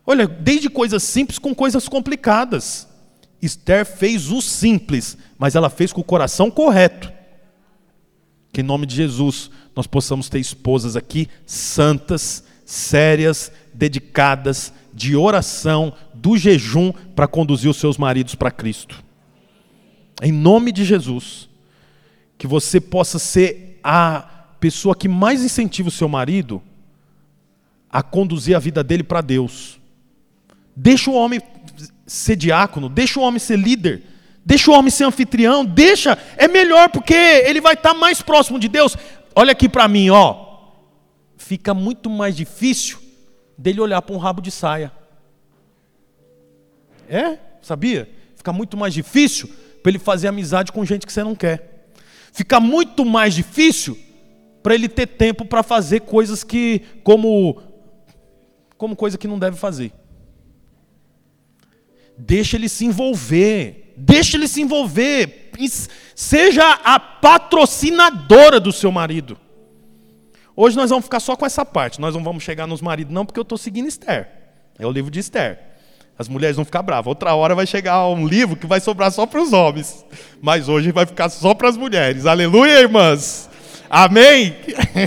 [0.06, 2.86] Olha, desde coisas simples com coisas complicadas.
[3.40, 7.10] Esther fez o simples, mas ela fez com o coração correto.
[8.52, 15.92] Que em nome de Jesus nós possamos ter esposas aqui santas, sérias, dedicadas de oração,
[16.14, 19.02] do jejum, para conduzir os seus maridos para Cristo.
[20.22, 21.48] Em nome de Jesus,
[22.38, 24.20] que você possa ser a
[24.60, 26.62] pessoa que mais incentiva o seu marido
[27.90, 29.80] a conduzir a vida dele para Deus.
[30.76, 31.42] Deixa o homem
[32.06, 34.04] ser diácono, deixa o homem ser líder,
[34.46, 38.68] deixa o homem ser anfitrião, deixa, é melhor porque ele vai estar mais próximo de
[38.68, 38.96] Deus.
[39.34, 40.49] Olha aqui para mim, ó.
[41.40, 42.98] Fica muito mais difícil
[43.56, 44.92] dele olhar para um rabo de saia.
[47.08, 47.38] É?
[47.62, 48.08] Sabia?
[48.36, 49.48] Fica muito mais difícil
[49.82, 51.88] para ele fazer amizade com gente que você não quer.
[52.30, 53.98] Fica muito mais difícil
[54.62, 57.62] para ele ter tempo para fazer coisas que como
[58.76, 59.92] como coisa que não deve fazer.
[62.18, 65.50] Deixa ele se envolver, deixa ele se envolver,
[66.14, 69.38] seja a patrocinadora do seu marido.
[70.62, 71.98] Hoje nós vamos ficar só com essa parte.
[72.02, 74.28] Nós não vamos chegar nos maridos, não, porque eu estou seguindo Esther.
[74.78, 75.58] É o livro de Esther.
[76.18, 77.06] As mulheres vão ficar bravas.
[77.06, 80.04] Outra hora vai chegar um livro que vai sobrar só para os homens.
[80.38, 82.26] Mas hoje vai ficar só para as mulheres.
[82.26, 83.48] Aleluia, irmãs.
[83.88, 84.54] Amém?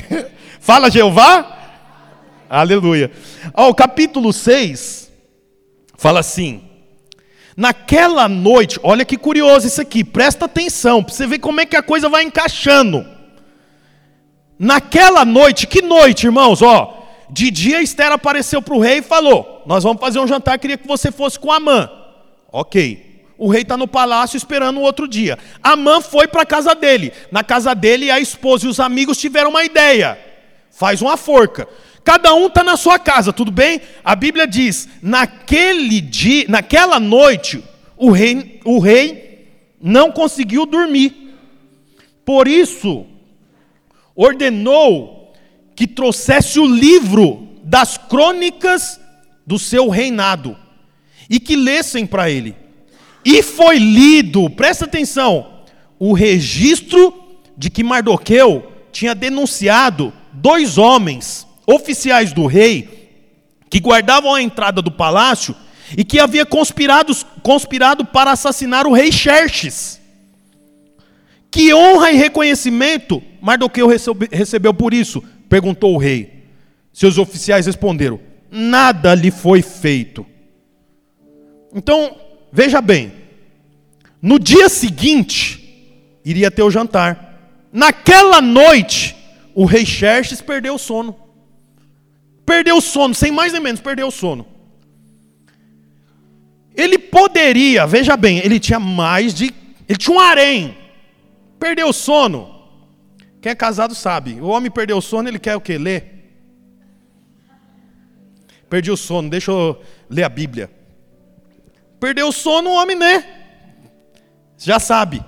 [0.60, 1.56] Fala, Jeová.
[2.50, 3.12] Aleluia.
[3.54, 5.12] Ó, o capítulo 6
[5.96, 6.64] fala assim:
[7.56, 11.78] Naquela noite, olha que curioso isso aqui, presta atenção, para você ver como é que
[11.78, 13.13] a coisa vai encaixando.
[14.58, 16.62] Naquela noite, que noite, irmãos?
[16.62, 20.60] Ó, de dia Esther apareceu para o rei e falou: Nós vamos fazer um jantar,
[20.60, 21.90] queria que você fosse com Amã.
[22.52, 23.12] Ok.
[23.38, 25.38] O rei está no palácio esperando o outro dia.
[25.62, 27.12] Amã foi para a casa dele.
[27.32, 30.18] Na casa dele, a esposa e os amigos tiveram uma ideia:
[30.72, 31.68] faz uma forca.
[32.04, 33.82] Cada um está na sua casa, tudo bem?
[34.04, 37.64] A Bíblia diz: naquele dia, naquela noite,
[37.98, 39.48] o rei, o rei
[39.82, 41.36] não conseguiu dormir.
[42.24, 43.06] Por isso,
[44.16, 45.34] ordenou
[45.76, 49.00] que trouxesse o livro das crônicas
[49.46, 50.56] do seu reinado
[51.30, 52.56] e que lessem para ele.
[53.26, 55.64] E foi lido, presta atenção,
[55.98, 57.14] o registro
[57.58, 63.24] de que Mardoqueu tinha denunciado dois homens, oficiais do rei,
[63.70, 65.56] que guardavam a entrada do palácio
[65.98, 70.00] e que havia conspirado, conspirado para assassinar o rei Xerxes.
[71.50, 73.88] Que honra e reconhecimento Mardoqueu
[74.32, 75.22] recebeu por isso?
[75.50, 76.46] Perguntou o rei.
[76.94, 78.18] Seus oficiais responderam:
[78.50, 80.26] Nada lhe foi feito.
[81.76, 82.16] Então,
[82.54, 83.12] veja bem,
[84.22, 87.68] no dia seguinte, iria ter o jantar.
[87.70, 89.14] Naquela noite,
[89.54, 91.14] o rei Xerxes perdeu o sono.
[92.46, 94.48] Perdeu o sono, sem mais nem menos, perdeu o sono.
[96.74, 99.54] Ele poderia, veja bem, ele tinha mais de.
[99.90, 100.78] Ele tinha um harém.
[101.60, 102.53] Perdeu o sono.
[103.44, 104.40] Quem é casado sabe.
[104.40, 105.78] O homem perdeu o sono, ele quer o quê?
[105.78, 106.32] Ler.
[108.70, 110.72] Perdi o sono, deixa eu ler a Bíblia.
[112.00, 113.26] Perdeu o sono, o homem, né?
[114.58, 115.22] Já sabe.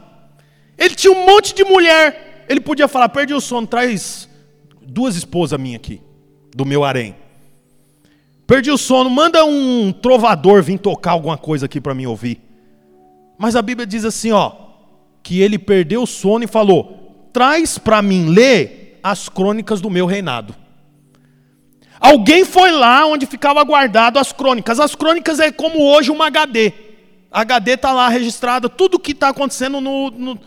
[0.77, 2.45] Ele tinha um monte de mulher.
[2.47, 4.29] Ele podia falar: perdi o sono, traz
[4.81, 6.01] duas esposas minhas aqui,
[6.55, 7.17] do meu harém.
[8.47, 12.41] Perdi o sono, manda um trovador vir tocar alguma coisa aqui para mim ouvir.
[13.37, 14.53] Mas a Bíblia diz assim, ó,
[15.21, 17.04] que ele perdeu o sono e falou:
[17.35, 20.55] "Traz para mim ler as crônicas do meu reinado".
[21.99, 24.79] Alguém foi lá onde ficava guardado as crônicas.
[24.79, 26.71] As crônicas é como hoje uma HD.
[27.29, 30.39] A HD está lá registrada, tudo o que está acontecendo no, no,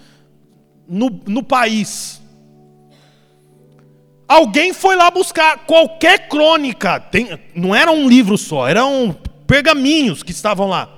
[0.89, 2.23] no, no país.
[4.27, 9.15] Alguém foi lá buscar qualquer crônica, tem, não era um livro só, eram
[9.47, 10.89] pergaminhos que estavam lá.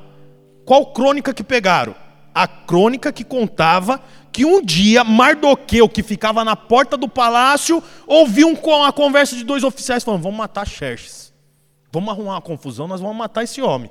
[0.64, 1.94] Qual crônica que pegaram?
[2.32, 4.00] A crônica que contava
[4.32, 9.64] que um dia Mardoqueu, que ficava na porta do palácio, ouviu uma conversa de dois
[9.64, 11.32] oficiais falando: Vamos matar Xerxes.
[11.92, 13.90] Vamos arrumar uma confusão, nós vamos matar esse homem.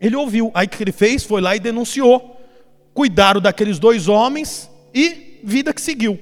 [0.00, 0.50] Ele ouviu.
[0.54, 1.22] Aí o que ele fez?
[1.22, 2.40] Foi lá e denunciou.
[2.94, 6.18] Cuidaram daqueles dois homens e vida que seguiu.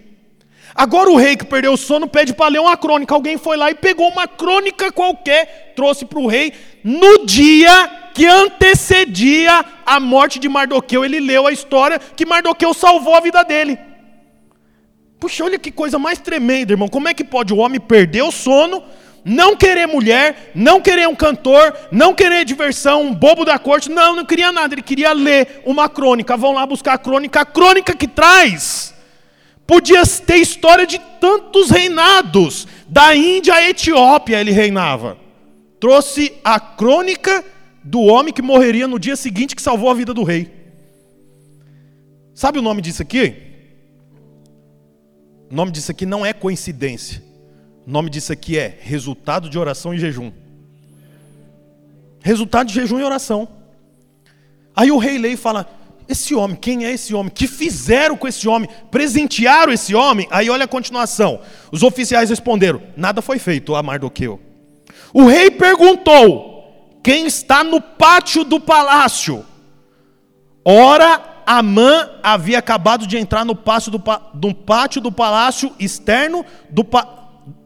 [0.78, 3.12] Agora o rei que perdeu o sono pede para ler uma crônica.
[3.12, 6.52] Alguém foi lá e pegou uma crônica qualquer, trouxe para o rei.
[6.84, 13.16] No dia que antecedia a morte de Mardoqueu, ele leu a história que Mardoqueu salvou
[13.16, 13.76] a vida dele.
[15.18, 16.86] Puxa, olha que coisa mais tremenda, irmão.
[16.86, 18.80] Como é que pode o homem perder o sono,
[19.24, 23.90] não querer mulher, não querer um cantor, não querer diversão, um bobo da corte?
[23.90, 24.76] Não, não queria nada.
[24.76, 26.36] Ele queria ler uma crônica.
[26.36, 27.40] Vão lá buscar a crônica.
[27.40, 28.96] A crônica que traz
[29.68, 32.66] Podia ter história de tantos reinados.
[32.88, 35.18] Da Índia à Etiópia ele reinava.
[35.78, 37.44] Trouxe a crônica
[37.85, 40.50] do homem que morreria no dia seguinte que salvou a vida do rei.
[42.35, 43.35] Sabe o nome disso aqui?
[45.50, 47.22] O nome disso aqui não é coincidência.
[47.87, 50.33] O nome disso aqui é resultado de oração e jejum.
[52.22, 53.46] Resultado de jejum e oração.
[54.74, 55.68] Aí o rei e fala:
[56.09, 57.31] esse homem, quem é esse homem?
[57.31, 58.68] Que fizeram com esse homem?
[58.90, 60.27] Presentearam esse homem?
[60.31, 61.40] Aí olha a continuação.
[61.71, 64.40] Os oficiais responderam: Nada foi feito a Mardoqueu.
[65.12, 69.44] O rei perguntou: Quem está no pátio do palácio?
[70.64, 74.03] Ora, Amã havia acabado de entrar no pátio do,
[74.35, 76.87] no pátio do palácio externo do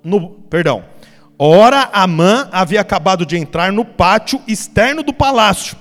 [0.02, 0.84] no, perdão.
[1.38, 5.76] Ora, Amã havia acabado de entrar no pátio externo do palácio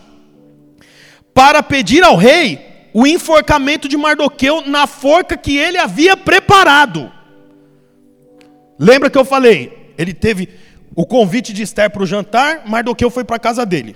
[1.34, 7.12] para pedir ao rei o enforcamento de Mardoqueu na forca que ele havia preparado.
[8.78, 9.94] Lembra que eu falei?
[9.98, 10.50] Ele teve
[10.96, 13.96] o convite de Esther para o jantar, Mardoqueu foi para a casa dele.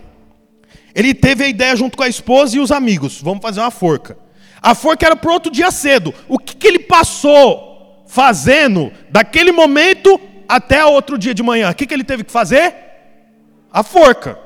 [0.93, 4.17] Ele teve a ideia junto com a esposa e os amigos: vamos fazer uma forca.
[4.61, 6.13] A forca era para outro dia cedo.
[6.27, 11.69] O que, que ele passou fazendo daquele momento até outro dia de manhã?
[11.69, 12.73] O que, que ele teve que fazer?
[13.71, 14.44] A forca.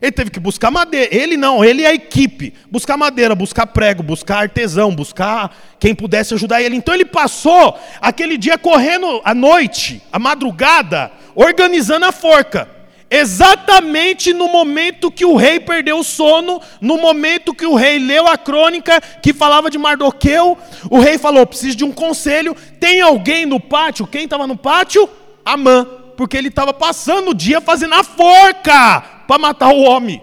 [0.00, 1.14] Ele teve que buscar madeira.
[1.14, 2.54] Ele não, ele e a equipe.
[2.70, 6.76] Buscar madeira, buscar prego, buscar artesão, buscar quem pudesse ajudar ele.
[6.76, 12.68] Então ele passou aquele dia correndo à noite, à madrugada, organizando a forca.
[13.10, 18.26] Exatamente no momento que o rei perdeu o sono, no momento que o rei leu
[18.26, 20.58] a crônica que falava de Mardoqueu,
[20.90, 22.54] o rei falou: preciso de um conselho.
[22.78, 24.06] Tem alguém no pátio?
[24.06, 25.08] Quem estava no pátio?
[25.42, 25.86] Amã,
[26.18, 30.22] porque ele estava passando o dia fazendo a forca para matar o homem.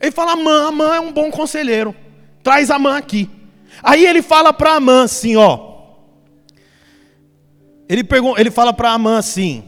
[0.00, 1.94] Ele fala: Amã, Amã é um bom conselheiro.
[2.42, 3.30] Traz Amã aqui.
[3.80, 5.68] Aí ele fala para Amã assim: ó.
[7.88, 9.62] Ele, pergun ele fala para Amã assim: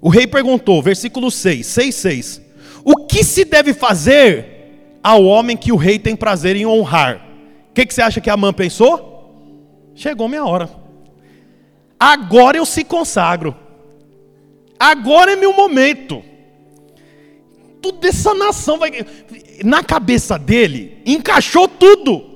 [0.00, 2.42] O rei perguntou, versículo 6, 6, 6.
[2.82, 7.26] O que se deve fazer ao homem que o rei tem prazer em honrar?
[7.70, 9.92] O que, que você acha que Amã pensou?
[9.94, 10.70] Chegou minha hora.
[12.00, 13.54] agora eu se consagro.
[14.78, 16.22] Agora é meu momento.
[17.80, 19.04] Tudo dessa nação vai.
[19.64, 22.28] Na cabeça dele, encaixou tudo.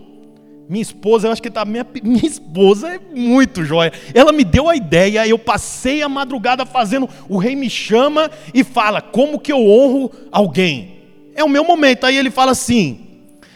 [0.68, 1.64] Minha esposa, eu acho que tá.
[1.64, 3.92] Minha, minha esposa é muito jóia.
[4.14, 7.08] Ela me deu a ideia, eu passei a madrugada fazendo.
[7.28, 11.02] O rei me chama e fala: Como que eu honro alguém?
[11.34, 12.04] É o meu momento.
[12.04, 13.00] Aí ele fala assim: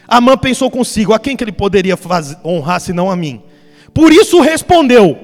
[0.06, 3.40] Amã pensou consigo: A quem que ele poderia fazer, honrar senão a mim?
[3.94, 5.16] Por isso respondeu: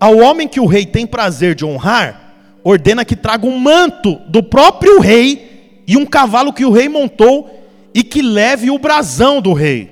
[0.00, 4.42] Ao homem que o rei tem prazer de honrar, ordena que traga um manto do
[4.42, 5.47] próprio rei
[5.88, 7.50] e um cavalo que o rei montou
[7.94, 9.90] e que leve o brasão do rei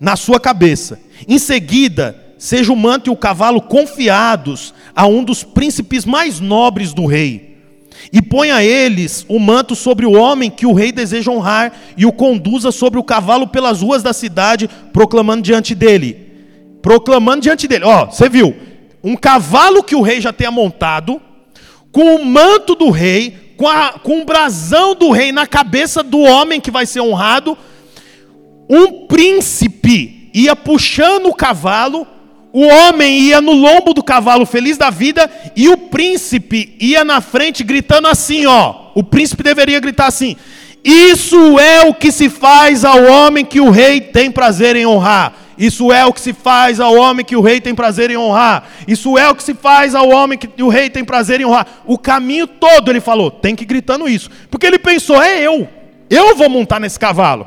[0.00, 0.98] na sua cabeça.
[1.28, 6.94] Em seguida, seja o manto e o cavalo confiados a um dos príncipes mais nobres
[6.94, 7.58] do rei.
[8.12, 12.12] E ponha eles o manto sobre o homem que o rei deseja honrar e o
[12.12, 16.16] conduza sobre o cavalo pelas ruas da cidade, proclamando diante dele.
[16.80, 17.84] Proclamando diante dele.
[17.84, 18.56] Ó, você viu?
[19.04, 21.20] Um cavalo que o rei já tenha montado,
[21.92, 26.20] com o manto do rei, com, a, com o brasão do rei na cabeça do
[26.20, 27.58] homem que vai ser honrado,
[28.70, 32.06] um príncipe ia puxando o cavalo,
[32.52, 37.20] o homem ia no lombo do cavalo feliz da vida, e o príncipe ia na
[37.20, 38.92] frente gritando assim: ó.
[38.94, 40.36] O príncipe deveria gritar assim:
[40.84, 45.34] Isso é o que se faz ao homem que o rei tem prazer em honrar.
[45.58, 48.68] Isso é o que se faz ao homem que o rei tem prazer em honrar.
[48.86, 51.66] Isso é o que se faz ao homem que o rei tem prazer em honrar.
[51.84, 54.30] O caminho todo ele falou, tem que ir gritando isso.
[54.50, 55.68] Porque ele pensou, é eu.
[56.08, 57.46] Eu vou montar nesse cavalo.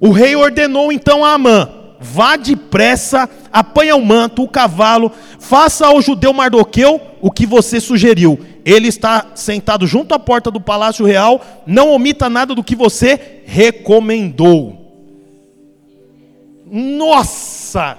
[0.00, 1.68] O rei ordenou então a Amã:
[2.00, 8.40] vá depressa, apanha o manto, o cavalo, faça ao judeu Mardoqueu o que você sugeriu.
[8.64, 13.42] Ele está sentado junto à porta do palácio real, não omita nada do que você
[13.46, 14.79] recomendou.
[16.70, 17.98] Nossa!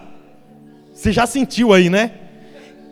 [0.94, 2.12] Você já sentiu aí, né?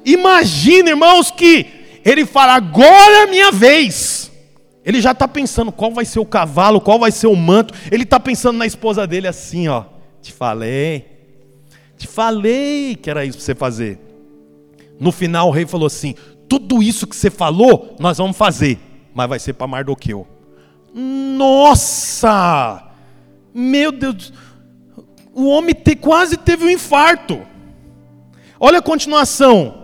[0.06, 1.66] Imagina, irmãos, que
[2.04, 4.32] ele fala: agora é minha vez.
[4.84, 7.74] Ele já está pensando qual vai ser o cavalo, qual vai ser o manto.
[7.92, 9.86] Ele está pensando na esposa dele assim, ó.
[10.22, 11.06] Te falei,
[11.98, 14.00] te falei que era isso para você fazer.
[15.00, 16.16] No final o rei falou assim:
[16.48, 18.80] tudo isso que você falou, nós vamos fazer,
[19.14, 20.28] mas vai ser para Mardoqueu.
[20.94, 22.88] Nossa!
[23.54, 24.34] Meu Deus!
[25.40, 27.42] O homem te, quase teve um infarto.
[28.60, 29.76] Olha a continuação.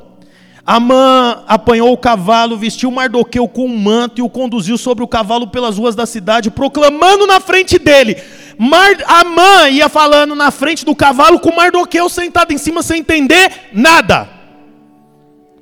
[0.65, 5.47] Amã apanhou o cavalo, vestiu Mardoqueu com um manto e o conduziu sobre o cavalo
[5.47, 8.17] pelas ruas da cidade, proclamando na frente dele.
[8.57, 13.69] Mar, Amã ia falando na frente do cavalo com Mardoqueu sentado em cima sem entender
[13.71, 14.27] nada.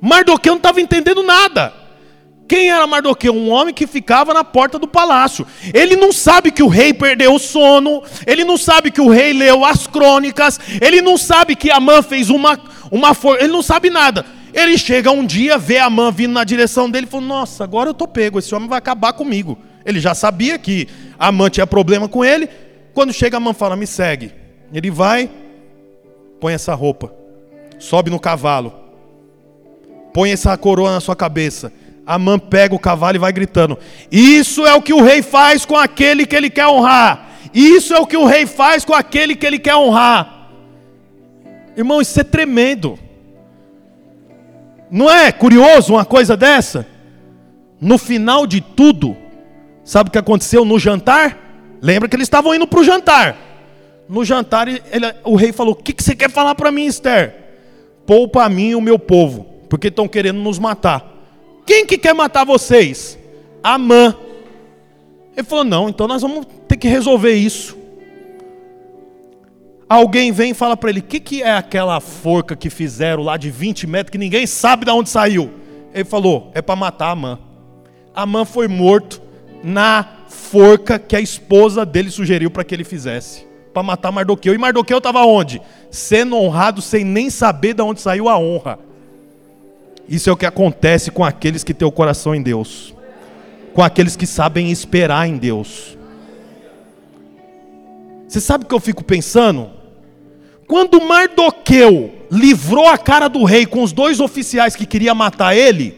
[0.00, 1.83] Mardoqueu não estava entendendo nada.
[2.46, 3.34] Quem era Mardoqueu?
[3.34, 5.46] Um homem que ficava na porta do palácio.
[5.72, 9.32] Ele não sabe que o rei perdeu o sono, ele não sabe que o rei
[9.32, 12.58] leu as crônicas, ele não sabe que Amã fez uma,
[12.90, 14.26] uma força, ele não sabe nada.
[14.52, 17.92] Ele chega um dia, vê Amã vindo na direção dele e fala: Nossa, agora eu
[17.92, 19.58] estou pego, esse homem vai acabar comigo.
[19.84, 20.86] Ele já sabia que
[21.18, 22.48] Amã tinha problema com ele.
[22.92, 24.32] Quando chega Amã fala: Me segue.
[24.72, 25.30] Ele vai,
[26.40, 27.12] põe essa roupa,
[27.78, 28.72] sobe no cavalo,
[30.12, 31.72] põe essa coroa na sua cabeça
[32.06, 33.78] Amã pega o cavalo e vai gritando:
[34.10, 37.30] Isso é o que o rei faz com aquele que ele quer honrar.
[37.52, 40.50] Isso é o que o rei faz com aquele que ele quer honrar.
[41.76, 42.98] Irmão, isso é tremendo.
[44.90, 46.86] Não é curioso uma coisa dessa?
[47.80, 49.16] No final de tudo,
[49.82, 51.38] sabe o que aconteceu no jantar?
[51.80, 53.36] Lembra que eles estavam indo para o jantar.
[54.08, 54.82] No jantar, ele,
[55.24, 57.34] o rei falou: O que, que você quer falar para mim, Esther?
[58.06, 61.13] Poupa a mim e o meu povo, porque estão querendo nos matar.
[61.66, 63.18] Quem que quer matar vocês?
[63.62, 64.14] Amã.
[65.36, 67.76] Ele falou: Não, então nós vamos ter que resolver isso.
[69.88, 73.36] Alguém vem e fala para ele: O que, que é aquela forca que fizeram lá
[73.36, 75.50] de 20 metros que ninguém sabe de onde saiu?
[75.92, 77.38] Ele falou: É para matar Amã.
[78.14, 79.20] Amã foi morto
[79.62, 84.54] na forca que a esposa dele sugeriu para que ele fizesse para matar Mardoqueu.
[84.54, 85.60] E Mardoqueu estava onde?
[85.90, 88.78] Sendo honrado sem nem saber de onde saiu a honra.
[90.08, 92.94] Isso é o que acontece com aqueles que têm o coração em Deus,
[93.72, 95.96] com aqueles que sabem esperar em Deus.
[98.28, 99.70] Você sabe o que eu fico pensando?
[100.66, 105.94] Quando Mardoqueu livrou a cara do rei com os dois oficiais que queriam matar ele,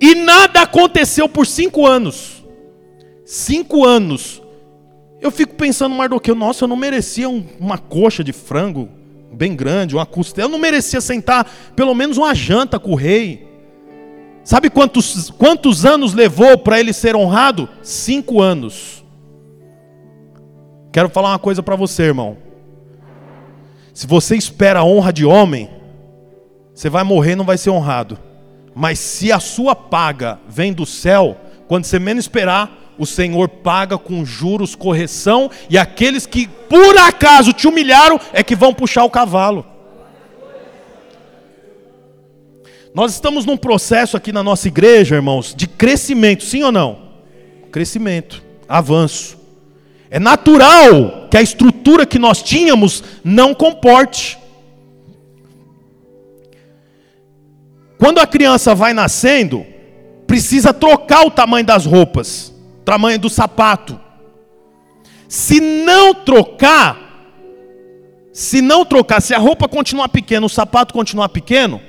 [0.00, 2.44] e nada aconteceu por cinco anos.
[3.24, 4.42] Cinco anos.
[5.20, 8.88] Eu fico pensando, Mardoqueu, nossa, eu não merecia um, uma coxa de frango
[9.34, 10.46] bem grande, uma costela.
[10.46, 13.48] Eu não merecia sentar pelo menos uma janta com o rei.
[14.44, 17.68] Sabe quantos, quantos anos levou para ele ser honrado?
[17.82, 19.04] Cinco anos.
[20.92, 22.36] Quero falar uma coisa para você, irmão.
[23.92, 25.70] Se você espera a honra de homem,
[26.74, 28.18] você vai morrer, não vai ser honrado.
[28.74, 31.36] Mas se a sua paga vem do céu,
[31.68, 37.52] quando você menos esperar, o Senhor paga com juros, correção, e aqueles que por acaso
[37.52, 39.66] te humilharam é que vão puxar o cavalo.
[42.94, 46.98] Nós estamos num processo aqui na nossa igreja, irmãos, de crescimento, sim ou não?
[47.72, 49.36] Crescimento, avanço.
[50.08, 54.38] É natural que a estrutura que nós tínhamos não comporte.
[57.98, 59.66] Quando a criança vai nascendo,
[60.24, 62.53] precisa trocar o tamanho das roupas
[62.84, 63.98] tamanho do sapato.
[65.28, 66.98] Se não trocar,
[68.32, 71.80] se não trocar, se a roupa continuar pequena, o sapato continuar pequeno,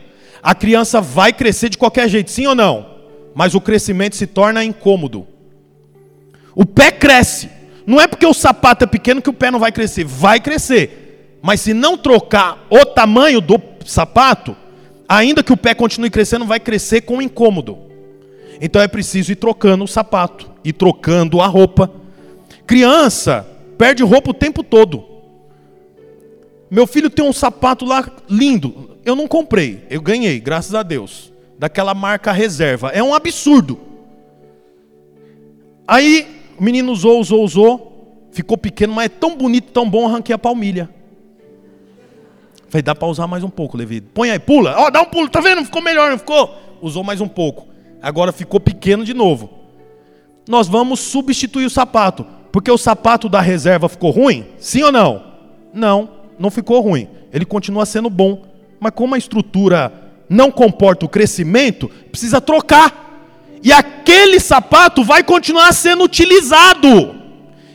[0.41, 2.95] a criança vai crescer de qualquer jeito, sim ou não?
[3.33, 5.27] Mas o crescimento se torna incômodo.
[6.55, 7.49] O pé cresce.
[7.85, 11.37] Não é porque o sapato é pequeno que o pé não vai crescer, vai crescer.
[11.41, 14.55] Mas se não trocar o tamanho do sapato,
[15.07, 17.84] ainda que o pé continue crescendo, vai crescer com incômodo.
[18.61, 21.91] Então é preciso ir trocando o sapato, ir trocando a roupa.
[22.65, 23.45] Criança
[23.77, 25.03] perde roupa o tempo todo.
[26.69, 28.97] Meu filho tem um sapato lá lindo.
[29.05, 31.31] Eu não comprei, eu ganhei, graças a Deus.
[31.57, 32.89] Daquela marca reserva.
[32.89, 33.79] É um absurdo.
[35.87, 36.27] Aí
[36.57, 38.27] o menino usou, usou, usou.
[38.31, 40.89] Ficou pequeno, mas é tão bonito, tão bom, arranquei a palmilha.
[42.67, 44.01] Falei, dá para usar mais um pouco, Levi.
[44.01, 44.75] Põe aí, pula.
[44.77, 45.63] Ó, oh, dá um pulo, tá vendo?
[45.63, 46.53] Ficou melhor, não ficou?
[46.81, 47.74] Usou mais um pouco
[48.05, 49.49] agora ficou pequeno de novo.
[50.47, 54.45] Nós vamos substituir o sapato, porque o sapato da reserva ficou ruim?
[54.59, 55.23] Sim ou não?
[55.73, 57.09] Não, não ficou ruim.
[57.33, 58.45] Ele continua sendo bom,
[58.79, 59.91] mas como a estrutura
[60.29, 63.23] não comporta o crescimento, precisa trocar.
[63.63, 67.15] E aquele sapato vai continuar sendo utilizado.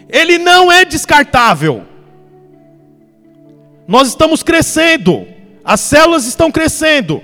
[0.08, 1.82] Ele não é descartável.
[3.88, 5.26] Nós estamos crescendo,
[5.64, 7.20] as células estão crescendo,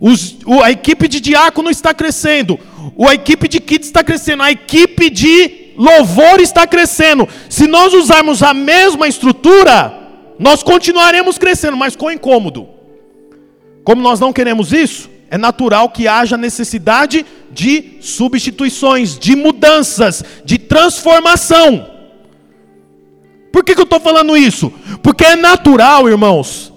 [0.00, 2.58] os, a equipe de diácono está crescendo.
[3.06, 4.42] A equipe de kids está crescendo.
[4.42, 7.28] A equipe de louvor está crescendo.
[7.50, 9.94] Se nós usarmos a mesma estrutura,
[10.38, 12.66] nós continuaremos crescendo, mas com incômodo.
[13.84, 20.56] Como nós não queremos isso, é natural que haja necessidade de substituições, de mudanças, de
[20.56, 21.90] transformação.
[23.52, 24.72] Por que, que eu estou falando isso?
[25.02, 26.72] Porque é natural, irmãos,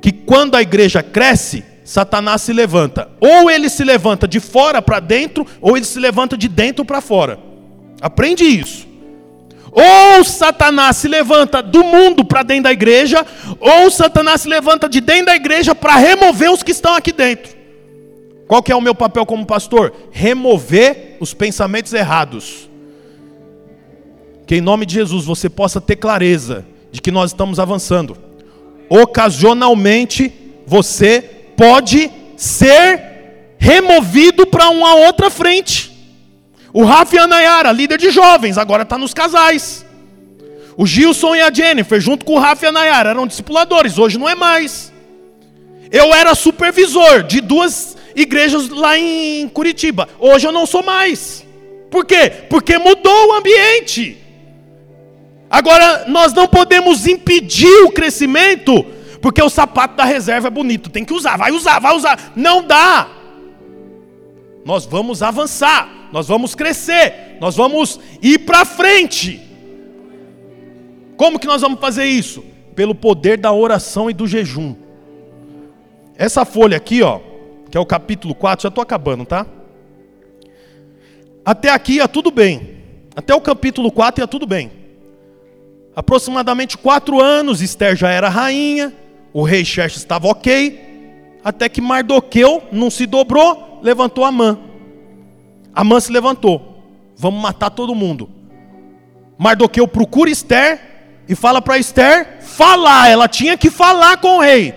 [0.00, 3.10] que quando a igreja cresce, Satanás se levanta.
[3.20, 7.02] Ou ele se levanta de fora para dentro, ou ele se levanta de dentro para
[7.02, 7.38] fora.
[8.00, 8.88] Aprende isso.
[9.70, 13.26] Ou Satanás se levanta do mundo para dentro da igreja,
[13.60, 17.54] ou Satanás se levanta de dentro da igreja para remover os que estão aqui dentro.
[18.46, 19.92] Qual que é o meu papel como pastor?
[20.10, 22.70] Remover os pensamentos errados.
[24.46, 28.16] Que em nome de Jesus você possa ter clareza de que nós estamos avançando.
[28.88, 30.32] Ocasionalmente
[30.66, 33.14] você pode ser
[33.58, 35.92] removido para uma outra frente.
[36.72, 39.86] O Rafa e a Nayara, líder de jovens, agora está nos casais.
[40.76, 44.18] O Gilson e a Jennifer, junto com o Rafa e a Nayara, eram discipuladores, hoje
[44.18, 44.92] não é mais.
[45.90, 51.46] Eu era supervisor de duas igrejas lá em Curitiba, hoje eu não sou mais.
[51.90, 52.32] Por quê?
[52.50, 54.18] Porque mudou o ambiente.
[55.48, 58.84] Agora, nós não podemos impedir o crescimento
[59.24, 62.34] porque o sapato da reserva é bonito, tem que usar, vai usar, vai usar.
[62.36, 63.08] Não dá.
[64.66, 69.40] Nós vamos avançar, nós vamos crescer, nós vamos ir para frente.
[71.16, 72.44] Como que nós vamos fazer isso?
[72.74, 74.76] Pelo poder da oração e do jejum.
[76.16, 77.18] Essa folha aqui, ó,
[77.70, 79.46] que é o capítulo 4, já estou acabando, tá?
[81.42, 82.76] Até aqui ia tudo bem.
[83.16, 84.70] Até o capítulo 4 ia tudo bem.
[85.96, 88.92] Aproximadamente quatro anos, Esther já era rainha
[89.34, 90.80] o rei Xerxes estava ok,
[91.42, 94.56] até que Mardoqueu não se dobrou, levantou Amã.
[95.74, 96.84] Amã se levantou,
[97.16, 98.30] vamos matar todo mundo.
[99.36, 100.80] Mardoqueu procura Esther
[101.28, 104.72] e fala para Esther falar, ela tinha que falar com o rei.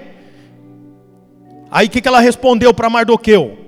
[1.70, 3.60] Aí o que, que ela respondeu para Mardoqueu?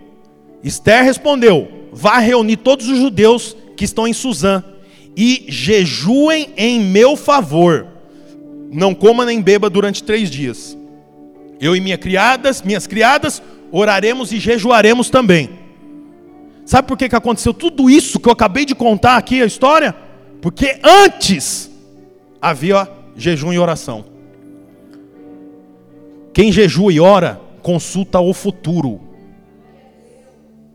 [0.64, 4.64] Esther respondeu: vá reunir todos os judeus que estão em Suzã
[5.16, 7.86] e jejuem em meu favor.
[8.72, 10.79] Não coma nem beba durante três dias.
[11.60, 13.42] Eu e minha criadas, minhas criadas,
[13.72, 15.50] oraremos e jejuaremos também.
[16.66, 19.96] Sabe por que, que aconteceu tudo isso que eu acabei de contar aqui a história?
[20.42, 21.70] Porque antes
[22.42, 24.06] havia jejum e oração.
[26.34, 29.02] Quem jejua e ora, consulta o futuro.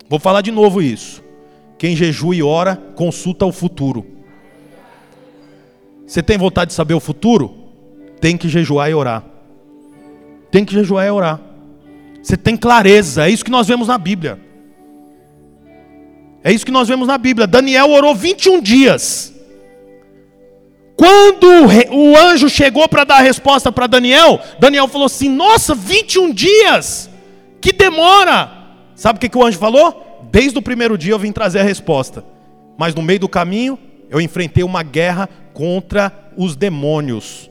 [0.08, 1.22] Vou falar de novo isso.
[1.78, 4.04] Quem jejua e ora, consulta o futuro.
[6.06, 7.54] Você tem vontade de saber o futuro?
[8.20, 9.24] Tem que jejuar e orar.
[10.54, 11.40] Tem que jejuar e orar.
[12.22, 13.26] Você tem clareza.
[13.26, 14.38] É isso que nós vemos na Bíblia.
[16.44, 17.44] É isso que nós vemos na Bíblia.
[17.44, 19.34] Daniel orou 21 dias.
[20.94, 21.44] Quando
[21.90, 27.10] o anjo chegou para dar a resposta para Daniel, Daniel falou assim: Nossa, 21 dias!
[27.60, 28.48] Que demora!
[28.94, 30.20] Sabe o que, que o anjo falou?
[30.30, 32.24] Desde o primeiro dia eu vim trazer a resposta.
[32.78, 33.76] Mas no meio do caminho,
[34.08, 37.50] eu enfrentei uma guerra contra os demônios.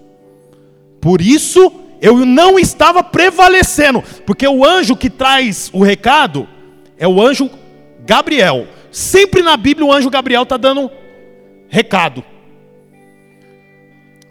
[1.01, 6.45] Por isso, eu não estava prevalecendo, porque o anjo que traz o recado
[6.97, 7.49] é o anjo
[8.06, 8.68] Gabriel.
[8.91, 10.91] Sempre na Bíblia o anjo Gabriel está dando
[11.70, 12.22] recado.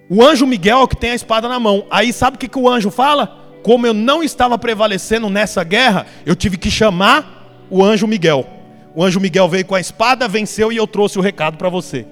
[0.07, 1.87] O anjo Miguel é o que tem a espada na mão.
[1.91, 3.39] Aí sabe o que, que o anjo fala?
[3.62, 8.47] Como eu não estava prevalecendo nessa guerra, eu tive que chamar o anjo Miguel.
[8.95, 12.05] O anjo Miguel veio com a espada, venceu e eu trouxe o recado para você.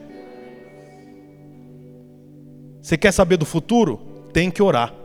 [2.81, 4.01] Você quer saber do futuro?
[4.33, 5.00] Tem que orar.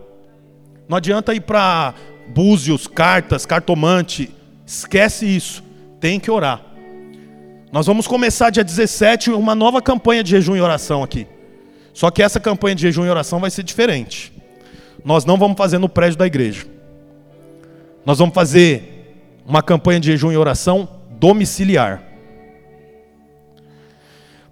[0.88, 1.93] Não adianta ir para
[2.27, 4.29] búzios, cartas, cartomante.
[4.65, 5.63] Esquece isso.
[5.99, 6.61] Tem que orar.
[7.71, 11.27] Nós vamos começar dia 17 uma nova campanha de jejum e oração aqui.
[11.93, 14.31] Só que essa campanha de jejum e oração vai ser diferente.
[15.03, 16.65] Nós não vamos fazer no prédio da igreja.
[18.05, 19.15] Nós vamos fazer
[19.45, 22.03] uma campanha de jejum e oração domiciliar.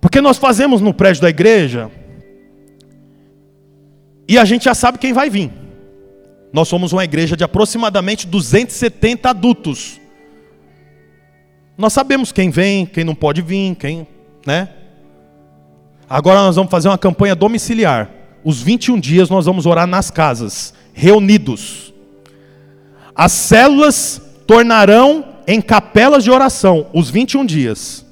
[0.01, 1.89] Porque nós fazemos no prédio da igreja
[4.27, 5.62] e a gente já sabe quem vai vir.
[6.53, 9.99] Nós somos uma igreja de aproximadamente 270 adultos.
[11.75, 14.07] Nós sabemos quem vem, quem não pode vir, quem,
[14.45, 14.69] né?
[16.07, 18.07] Agora nós vamos fazer uma campanha domiciliar.
[18.43, 21.91] Os 21 dias nós vamos orar nas casas, reunidos.
[23.15, 28.05] As células tornarão em capelas de oração os 21 dias.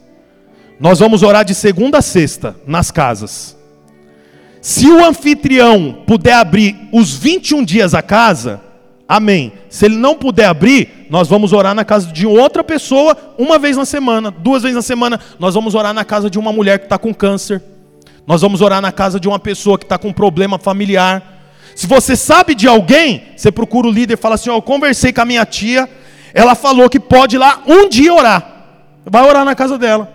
[0.80, 3.56] Nós vamos orar de segunda a sexta nas casas.
[4.62, 8.62] Se o anfitrião puder abrir os 21 dias a casa,
[9.10, 9.52] amém.
[9.70, 13.76] Se ele não puder abrir, nós vamos orar na casa de outra pessoa uma vez
[13.76, 15.20] na semana, duas vezes na semana.
[15.40, 17.62] Nós vamos orar na casa de uma mulher que está com câncer.
[18.28, 21.40] Nós vamos orar na casa de uma pessoa que está com problema familiar.
[21.76, 25.12] Se você sabe de alguém, você procura o líder e fala assim: ó, eu conversei
[25.12, 25.90] com a minha tia,
[26.36, 28.48] ela falou que pode ir lá um dia orar.
[29.04, 30.14] Vai orar na casa dela.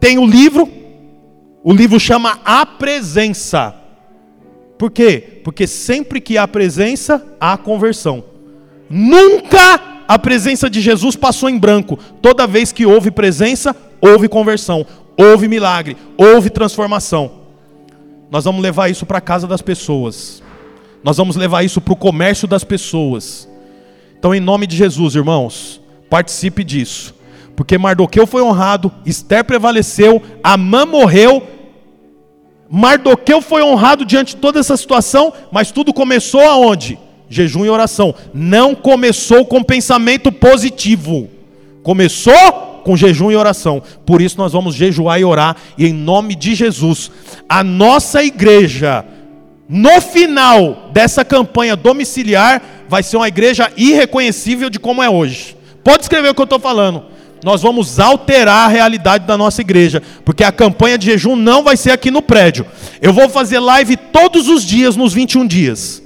[0.00, 0.66] Tem o livro,
[1.64, 3.74] o livro chama A Presença.
[4.78, 5.40] Por quê?
[5.42, 8.22] Porque sempre que há presença, há conversão.
[8.88, 11.98] Nunca a presença de Jesus passou em branco.
[12.22, 14.86] Toda vez que houve presença, houve conversão
[15.16, 17.44] houve milagre, houve transformação.
[18.30, 20.42] Nós vamos levar isso para a casa das pessoas.
[21.02, 23.48] Nós vamos levar isso para o comércio das pessoas.
[24.18, 27.14] Então, em nome de Jesus, irmãos, participe disso.
[27.56, 31.42] Porque Mardoqueu foi honrado, Esther prevaleceu, Amã morreu.
[32.68, 36.98] Mardoqueu foi honrado diante de toda essa situação, mas tudo começou aonde?
[37.28, 38.14] Jejum e oração.
[38.32, 41.28] Não começou com pensamento positivo.
[41.82, 43.82] Começou com jejum e oração.
[44.04, 47.10] Por isso nós vamos jejuar e orar, e em nome de Jesus,
[47.48, 49.04] a nossa igreja,
[49.68, 55.56] no final dessa campanha domiciliar, vai ser uma igreja irreconhecível de como é hoje.
[55.82, 57.13] Pode escrever o que eu estou falando.
[57.44, 61.76] Nós vamos alterar a realidade da nossa igreja, porque a campanha de jejum não vai
[61.76, 62.64] ser aqui no prédio.
[63.02, 66.02] Eu vou fazer live todos os dias nos 21 dias.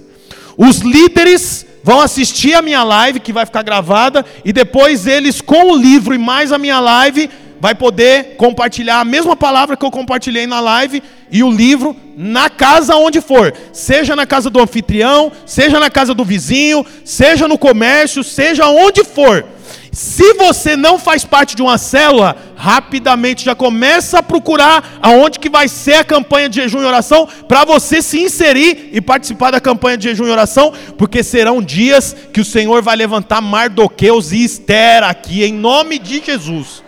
[0.57, 5.71] Os líderes vão assistir a minha live que vai ficar gravada e depois eles com
[5.71, 7.31] o livro e mais a minha live
[7.61, 12.51] vai poder compartilhar a mesma palavra que eu compartilhei na live e o livro na
[12.51, 17.57] casa onde for, seja na casa do anfitrião, seja na casa do vizinho, seja no
[17.57, 19.45] comércio, seja onde for.
[19.93, 25.49] Se você não faz parte de uma célula, rapidamente já começa a procurar aonde que
[25.49, 29.61] vai ser a campanha de jejum e oração para você se inserir e participar da
[29.61, 34.45] campanha de jejum e oração, porque serão dias que o Senhor vai levantar Mardoqueus e
[34.45, 36.83] Esther aqui em nome de Jesus.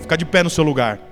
[0.00, 1.11] Fica de pé no seu lugar.